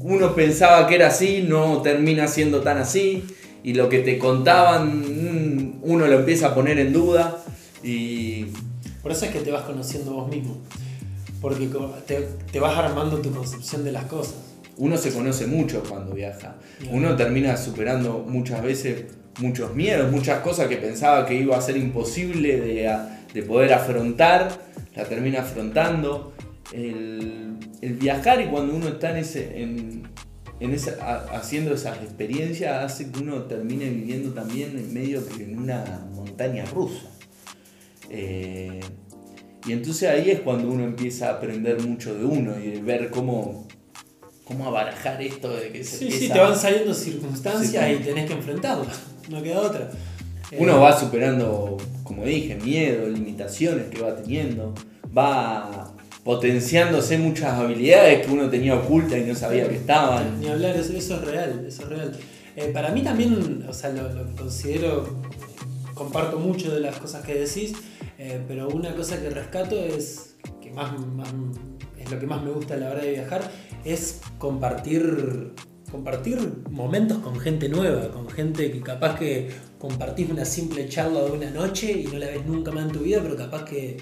uno 0.00 0.34
pensaba 0.34 0.86
que 0.86 0.96
era 0.96 1.08
así, 1.08 1.44
no 1.46 1.82
termina 1.82 2.28
siendo 2.28 2.60
tan 2.60 2.78
así, 2.78 3.24
y 3.62 3.74
lo 3.74 3.88
que 3.88 4.00
te 4.00 4.18
contaban, 4.18 5.00
mm, 5.00 5.80
uno 5.82 6.06
lo 6.06 6.18
empieza 6.18 6.48
a 6.48 6.54
poner 6.54 6.78
en 6.78 6.92
duda, 6.92 7.44
y 7.82 8.46
Por 9.02 9.12
eso 9.12 9.24
es 9.24 9.30
que 9.30 9.40
te 9.40 9.50
vas 9.50 9.62
conociendo 9.62 10.12
vos 10.12 10.28
mismo. 10.28 10.58
Porque 11.40 11.68
te, 12.06 12.28
te 12.50 12.60
vas 12.60 12.76
armando 12.76 13.18
tu 13.18 13.30
concepción 13.30 13.84
de 13.84 13.92
las 13.92 14.04
cosas. 14.04 14.34
uno 14.76 14.96
se 14.96 15.12
conoce 15.12 15.46
mucho 15.46 15.82
cuando 15.88 16.14
viaja. 16.14 16.56
Uno 16.90 17.16
termina 17.16 17.56
superando 17.56 18.24
muchas 18.28 18.62
veces 18.62 19.04
muchos 19.38 19.74
miedos, 19.74 20.10
muchas 20.10 20.40
cosas 20.40 20.68
que 20.68 20.76
pensaba 20.76 21.26
que 21.26 21.34
iba 21.34 21.56
a 21.56 21.60
ser 21.60 21.76
imposible 21.76 22.60
de, 22.60 22.96
de 23.32 23.42
poder 23.42 23.72
afrontar, 23.72 24.50
la 24.94 25.04
termina 25.04 25.40
afrontando. 25.40 26.32
El, 26.72 27.56
el 27.80 27.94
viajar 27.94 28.40
y 28.42 28.46
cuando 28.46 28.74
uno 28.74 28.88
está 28.88 29.10
en 29.10 29.16
ese, 29.16 29.62
en, 29.62 30.08
en 30.60 30.74
esa, 30.74 31.24
haciendo 31.32 31.74
esas 31.74 31.98
experiencias 32.02 32.84
hace 32.84 33.10
que 33.10 33.20
uno 33.20 33.44
termine 33.44 33.88
viviendo 33.88 34.32
también 34.32 34.76
en 34.76 34.92
medio 34.92 35.26
que 35.26 35.44
en 35.44 35.58
una 35.58 36.06
montaña 36.14 36.64
rusa. 36.66 37.06
Eh, 38.10 38.80
y 39.66 39.72
entonces 39.72 40.08
ahí 40.08 40.30
es 40.30 40.40
cuando 40.40 40.68
uno 40.68 40.84
empieza 40.84 41.28
a 41.28 41.34
aprender 41.34 41.80
mucho 41.80 42.14
de 42.14 42.24
uno 42.24 42.58
y 42.58 42.70
de 42.70 42.82
ver 42.82 43.10
cómo, 43.10 43.68
cómo 44.44 44.66
abarajar 44.66 45.20
esto 45.22 45.54
de 45.54 45.70
que 45.70 45.84
se 45.84 45.98
Sí, 45.98 46.10
sí, 46.10 46.28
te 46.28 46.38
van 46.38 46.56
saliendo 46.56 46.94
circunstancias 46.94 47.90
y 47.92 48.02
tenés 48.02 48.26
que 48.26 48.32
enfrentarlas. 48.32 48.98
No 49.30 49.42
queda 49.42 49.60
otra. 49.60 49.90
Uno 50.58 50.76
Eh, 50.76 50.80
va 50.80 50.98
superando, 50.98 51.76
como 52.04 52.24
dije, 52.24 52.54
miedo, 52.56 53.08
limitaciones 53.08 53.88
que 53.88 54.00
va 54.00 54.16
teniendo, 54.16 54.74
va 55.16 55.92
potenciándose 56.24 57.18
muchas 57.18 57.52
habilidades 57.54 58.26
que 58.26 58.32
uno 58.32 58.48
tenía 58.50 58.74
ocultas 58.74 59.18
y 59.18 59.22
no 59.22 59.34
sabía 59.34 59.68
que 59.68 59.76
estaban. 59.76 60.40
Ni 60.40 60.48
hablar, 60.48 60.76
eso, 60.76 60.92
eso 60.94 61.14
es 61.16 61.20
real, 61.24 61.64
eso 61.66 61.82
es 61.82 61.88
real. 61.88 62.16
Eh, 62.56 62.70
para 62.72 62.90
mí 62.90 63.02
también, 63.02 63.64
o 63.68 63.72
sea, 63.72 63.90
lo, 63.90 64.34
considero, 64.36 65.06
comparto 65.94 66.38
mucho 66.38 66.72
de 66.74 66.80
las 66.80 66.96
cosas 66.96 67.24
que 67.24 67.34
decís, 67.34 67.72
eh, 68.18 68.40
pero 68.48 68.68
una 68.68 68.94
cosa 68.94 69.20
que 69.20 69.30
rescato 69.30 69.76
es, 69.76 70.34
que 70.60 70.70
más, 70.70 70.98
más- 71.14 71.32
es 71.98 72.10
lo 72.10 72.18
que 72.18 72.26
más 72.26 72.42
me 72.42 72.50
gusta 72.50 72.74
a 72.74 72.76
la 72.78 72.90
hora 72.90 73.02
de 73.02 73.10
viajar, 73.12 73.42
es 73.84 74.20
compartir, 74.38 75.52
compartir 75.90 76.38
momentos 76.70 77.18
con 77.18 77.38
gente 77.38 77.68
nueva, 77.68 78.10
con 78.10 78.28
gente 78.28 78.70
que 78.70 78.80
capaz 78.80 79.18
que 79.18 79.50
compartís 79.78 80.30
una 80.30 80.44
simple 80.44 80.88
charla 80.88 81.22
de 81.22 81.30
una 81.30 81.50
noche 81.50 81.92
y 81.92 82.04
no 82.04 82.18
la 82.18 82.26
ves 82.26 82.46
nunca 82.46 82.70
más 82.70 82.86
en 82.86 82.92
tu 82.92 83.00
vida, 83.00 83.20
pero 83.22 83.36
capaz 83.36 83.64
que 83.64 83.96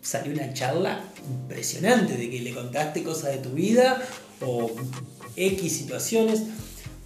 salió 0.00 0.32
una 0.32 0.52
charla 0.52 1.04
impresionante 1.28 2.16
de 2.16 2.30
que 2.30 2.40
le 2.40 2.54
contaste 2.54 3.02
cosas 3.02 3.32
de 3.32 3.38
tu 3.38 3.50
vida 3.50 4.02
o 4.40 4.70
X 5.36 5.72
situaciones. 5.76 6.42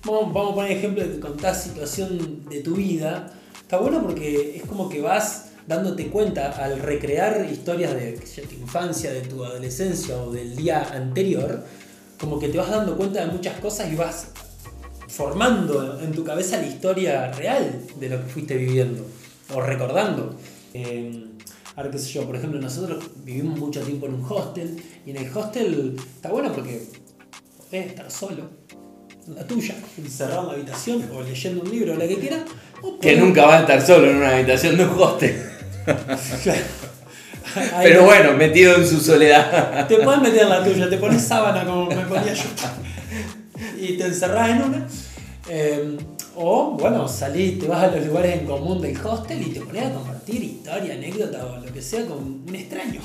Vamos, 0.05 0.33
vamos 0.33 0.53
a 0.53 0.55
poner 0.55 0.73
ejemplo 0.73 1.03
de 1.03 1.15
que 1.15 1.21
contás 1.21 1.65
situación 1.65 2.49
de 2.49 2.61
tu 2.61 2.77
vida. 2.77 3.33
Está 3.61 3.79
bueno 3.79 4.03
porque 4.03 4.57
es 4.57 4.63
como 4.63 4.89
que 4.89 5.01
vas 5.01 5.51
dándote 5.67 6.09
cuenta 6.09 6.51
al 6.51 6.79
recrear 6.79 7.47
historias 7.51 7.95
de 7.95 8.19
yo, 8.37 8.43
tu 8.43 8.55
infancia, 8.55 9.13
de 9.13 9.23
tu 9.23 9.45
adolescencia 9.45 10.17
o 10.17 10.31
del 10.31 10.55
día 10.57 10.83
anterior, 10.93 11.65
como 12.19 12.39
que 12.39 12.49
te 12.49 12.59
vas 12.59 12.71
dando 12.71 12.97
cuenta 12.97 13.25
de 13.25 13.33
muchas 13.33 13.59
cosas 13.61 13.91
y 13.93 13.97
vas 13.97 14.29
formando 15.09 16.01
en 16.01 16.13
tu 16.13 16.25
cabeza 16.25 16.57
la 16.57 16.67
historia 16.67 17.31
real 17.33 17.81
de 17.99 18.09
lo 18.09 18.21
que 18.21 18.27
fuiste 18.29 18.57
viviendo 18.57 19.07
o 19.55 19.61
recordando. 19.61 20.35
Eh, 20.73 21.27
ahora 21.77 21.91
qué 21.91 21.99
sé 21.99 22.13
yo, 22.13 22.27
por 22.27 22.37
ejemplo, 22.37 22.61
nosotros 22.61 23.05
vivimos 23.25 23.59
mucho 23.59 23.81
tiempo 23.83 24.07
en 24.07 24.15
un 24.15 24.25
hostel 24.29 24.83
y 25.07 25.11
en 25.11 25.19
el 25.19 25.37
hostel 25.37 25.97
está 26.17 26.31
bueno 26.31 26.53
porque 26.53 26.87
podés 27.59 27.87
estar 27.87 28.11
solo, 28.11 28.51
en 29.27 29.35
la 29.35 29.47
tuya, 29.47 29.75
encerrado 29.97 30.43
en 30.43 30.47
la 30.49 30.53
habitación 30.55 31.09
o 31.15 31.23
leyendo 31.23 31.63
un 31.63 31.71
libro 31.71 31.93
o 31.93 31.97
lo 31.97 32.09
que 32.09 32.19
quieras. 32.19 32.43
Que 33.01 33.17
nunca 33.17 33.47
va 33.47 33.59
a 33.59 33.61
estar 33.61 33.81
solo 33.81 34.11
en 34.11 34.17
una 34.17 34.37
habitación 34.37 34.77
de 34.77 34.85
un 34.85 35.01
hostel. 35.01 35.43
Pero 37.83 38.05
bueno, 38.05 38.33
metido 38.33 38.77
en 38.77 38.87
su 38.87 39.01
soledad. 39.01 39.87
Te 39.89 39.97
puedes 39.99 40.21
meter 40.21 40.43
en 40.43 40.49
la 40.51 40.65
tuya, 40.65 40.89
te 40.89 40.97
pones 40.99 41.23
sábana 41.23 41.65
como 41.65 41.87
me 41.87 41.97
ponía 41.97 42.35
yo. 42.35 42.45
Y 43.81 43.97
te 43.97 44.07
encerrás 44.07 44.51
en 44.51 44.63
una. 44.63 44.87
Eh, 45.49 45.97
o, 46.37 46.73
bueno, 46.73 47.07
salís, 47.07 47.59
te 47.61 47.69
vas 47.69 47.85
a 47.85 47.89
los 47.89 48.07
lugares 48.07 48.41
en 48.41 48.47
común 48.47 48.81
del 48.81 48.97
hostel 49.05 49.43
y 49.43 49.51
te 49.51 49.61
pones 49.61 49.85
a 49.87 49.91
compartir 49.93 50.43
historia, 50.43 50.95
anécdota 50.95 51.47
o 51.47 51.65
lo 51.65 51.73
que 51.73 51.81
sea 51.81 52.05
con 52.07 52.43
un 52.47 52.55
extraño. 52.55 53.01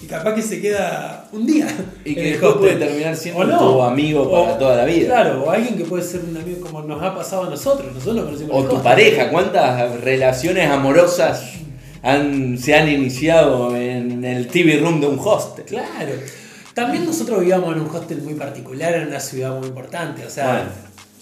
Que 0.00 0.08
capaz 0.08 0.34
que 0.34 0.42
se 0.42 0.60
queda 0.60 1.28
un 1.30 1.46
día. 1.46 1.68
Y 2.04 2.14
que 2.16 2.32
después 2.32 2.54
puede 2.54 2.74
terminar 2.74 3.14
siendo 3.14 3.44
no. 3.44 3.58
tu 3.58 3.82
amigo 3.82 4.28
para 4.28 4.58
toda 4.58 4.76
la 4.78 4.84
vida. 4.84 5.06
Claro, 5.06 5.44
o 5.44 5.50
alguien 5.50 5.76
que 5.76 5.84
puede 5.84 6.02
ser 6.02 6.22
un 6.28 6.36
amigo 6.36 6.60
como 6.66 6.82
nos 6.82 7.00
ha 7.00 7.14
pasado 7.14 7.44
a 7.44 7.50
nosotros. 7.50 7.94
Nosotros 7.94 8.24
conocimos 8.24 8.50
en 8.50 8.56
O 8.56 8.62
tu 8.62 8.76
hostel. 8.76 8.82
pareja, 8.82 9.30
¿cuántas 9.30 10.00
relaciones 10.00 10.68
amorosas 10.68 11.44
han, 12.02 12.58
se 12.58 12.74
han 12.74 12.88
iniciado 12.88 13.76
en 13.76 14.24
el 14.24 14.48
TV 14.48 14.78
room 14.78 15.00
de 15.00 15.06
un 15.06 15.18
hostel? 15.18 15.64
Claro. 15.64 16.12
También 16.74 17.04
nosotros 17.04 17.40
vivíamos 17.40 17.74
en 17.76 17.82
un 17.82 17.88
hostel 17.94 18.22
muy 18.22 18.34
particular, 18.34 18.94
en 18.94 19.08
una 19.08 19.20
ciudad 19.20 19.56
muy 19.58 19.68
importante. 19.68 20.24
O 20.26 20.30
sea, 20.30 20.46
Bueno, 20.52 20.70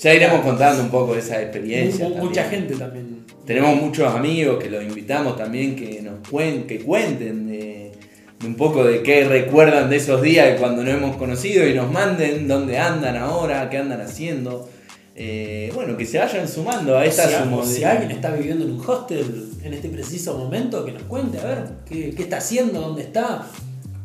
ya 0.01 0.15
iremos 0.15 0.41
contando 0.43 0.83
un 0.83 0.91
poco 0.91 1.15
de 1.15 1.21
esa 1.21 1.41
experiencia. 1.43 2.09
mu- 2.09 2.17
mucha 2.17 2.43
también. 2.43 2.63
gente 2.63 2.77
también. 2.77 3.21
Tenemos 3.45 3.75
muchos 3.83 4.15
amigos 4.15 4.63
que 4.63 4.71
los 4.71 4.83
invitamos 4.85 5.37
también 5.37 5.75
que 5.75 6.01
nos 6.03 6.21
cuen- 6.29 6.67
que 6.67 6.79
cuenten 6.81 7.49
de, 7.49 7.91
de 8.39 8.47
un 8.47 8.55
poco 8.55 8.85
de 8.85 9.03
qué 9.03 9.25
recuerdan 9.25 9.91
de 9.91 9.97
esos 9.97 10.23
días 10.23 10.47
de 10.47 10.57
cuando 10.57 10.85
nos 10.85 10.95
hemos 10.95 11.17
conocido 11.17 11.67
y 11.67 11.75
nos 11.75 11.91
manden 11.91 12.47
dónde 12.47 12.79
andan 12.79 13.17
ahora, 13.17 13.69
qué 13.69 13.79
andan 13.79 14.01
haciendo. 14.01 14.71
Eh, 15.17 15.73
bueno, 15.75 15.97
que 15.97 16.07
se 16.07 16.19
vayan 16.19 16.47
sumando 16.49 16.97
a 16.97 17.05
esta 17.05 17.27
si, 17.29 17.75
si 17.75 17.85
alguien 17.85 18.13
está 18.13 18.31
viviendo 18.31 18.65
en 18.65 18.71
un 18.71 18.81
hostel 18.89 19.50
en 19.63 19.75
este 19.75 19.89
preciso 19.89 20.37
momento, 20.37 20.85
que 20.85 20.93
nos 20.93 21.03
cuente, 21.05 21.39
a 21.39 21.45
ver, 21.45 21.65
qué, 21.89 22.15
qué 22.15 22.23
está 22.23 22.39
haciendo, 22.39 22.81
dónde 22.81 23.03
está, 23.03 23.47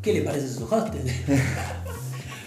qué 0.01 0.13
le 0.13 0.21
parece 0.21 0.47
su 0.49 0.65
hostel. 0.65 1.01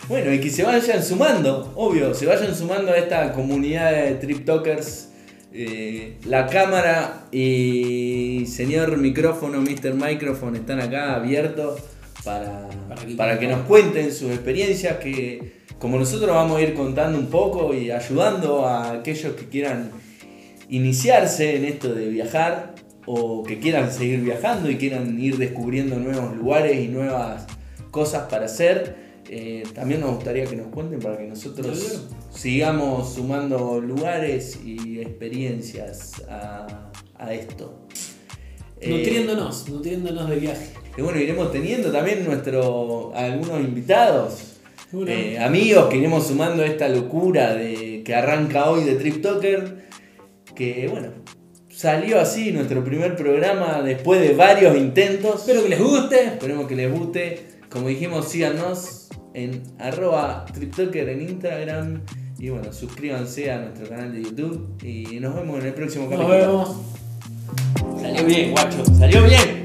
Bueno, 0.08 0.32
y 0.32 0.40
que 0.40 0.48
se 0.48 0.62
vayan 0.62 1.04
sumando, 1.04 1.70
obvio, 1.76 2.14
se 2.14 2.24
vayan 2.24 2.54
sumando 2.54 2.92
a 2.92 2.96
esta 2.96 3.30
comunidad 3.34 3.92
de 3.92 4.14
Trip 4.14 4.42
Talkers. 4.46 5.10
Eh, 5.52 6.16
la 6.24 6.46
cámara 6.46 7.26
y 7.30 8.46
señor 8.46 8.96
micrófono, 8.96 9.60
Mr. 9.60 9.92
Microphone, 9.92 10.56
están 10.56 10.80
acá 10.80 11.14
abiertos 11.14 11.80
para, 12.24 12.70
para, 13.18 13.38
que, 13.38 13.48
nos 13.48 13.66
cuenten 13.66 14.10
sus 14.10 14.30
experiencias, 14.30 14.96
que 14.96 15.58
como 15.78 15.98
nosotros 15.98 16.30
vamos 16.30 16.56
a 16.56 16.62
ir 16.62 16.72
contando 16.72 17.18
un 17.18 17.26
poco 17.26 17.74
y 17.74 17.90
ayudando 17.90 18.66
a 18.66 18.92
aquellos 18.92 19.34
que 19.34 19.46
quieran 19.50 19.90
iniciarse 20.70 21.56
en 21.56 21.66
esto 21.66 21.92
de 21.92 22.08
viajar 22.08 22.74
o 23.10 23.42
que 23.42 23.58
quieran 23.58 23.90
seguir 23.90 24.20
viajando 24.20 24.70
y 24.70 24.76
quieran 24.76 25.18
ir 25.18 25.38
descubriendo 25.38 25.96
nuevos 25.96 26.36
lugares 26.36 26.78
y 26.78 26.88
nuevas 26.88 27.46
cosas 27.90 28.28
para 28.28 28.44
hacer. 28.44 29.08
Eh, 29.30 29.62
también 29.74 30.00
nos 30.00 30.16
gustaría 30.16 30.44
que 30.44 30.56
nos 30.56 30.66
cuenten 30.66 31.00
para 31.00 31.16
que 31.16 31.26
nosotros 31.26 32.08
sigamos 32.30 33.14
sumando 33.14 33.80
lugares 33.80 34.58
y 34.62 35.00
experiencias 35.00 36.22
a, 36.28 36.90
a 37.16 37.32
esto. 37.32 37.86
Eh, 38.80 38.90
nutriéndonos, 38.90 39.68
nutriéndonos 39.68 40.28
de 40.28 40.36
viaje. 40.36 40.66
y 40.96 41.00
bueno, 41.00 41.18
iremos 41.18 41.50
teniendo 41.50 41.90
también 41.90 42.24
nuestro, 42.24 43.12
algunos 43.14 43.60
invitados, 43.60 44.58
eh, 45.06 45.38
amigos 45.40 45.88
que 45.88 45.96
iremos 45.96 46.26
sumando 46.26 46.62
a 46.62 46.66
esta 46.66 46.88
locura 46.88 47.54
de, 47.54 48.02
que 48.04 48.14
arranca 48.14 48.70
hoy 48.70 48.84
de 48.84 48.96
Trip 48.96 49.22
Talker. 49.22 49.88
Que 50.54 50.88
bueno, 50.88 51.10
salió 51.78 52.18
así 52.20 52.50
nuestro 52.50 52.82
primer 52.82 53.14
programa 53.14 53.82
después 53.82 54.20
de 54.20 54.34
varios 54.34 54.76
intentos. 54.76 55.42
Espero 55.42 55.62
que 55.62 55.68
les 55.68 55.78
guste. 55.80 56.24
Esperemos 56.24 56.66
que 56.66 56.74
les 56.74 56.92
guste. 56.92 57.46
Como 57.70 57.86
dijimos, 57.86 58.28
síganos 58.28 59.08
en 59.32 59.62
arroba 59.78 60.44
TripTalker 60.52 61.08
en 61.10 61.20
Instagram 61.28 62.00
Y 62.38 62.48
bueno, 62.48 62.72
suscríbanse 62.72 63.52
a 63.52 63.58
nuestro 63.60 63.88
canal 63.88 64.12
de 64.12 64.24
YouTube 64.24 64.76
y 64.82 65.20
nos 65.20 65.36
vemos 65.36 65.60
en 65.60 65.66
el 65.66 65.74
próximo 65.74 66.08
Nos 66.08 66.18
capítulo. 66.18 66.38
vemos. 66.38 66.76
Salió 68.00 68.24
bien, 68.24 68.50
guacho. 68.50 68.84
Salió 68.98 69.22
bien. 69.22 69.57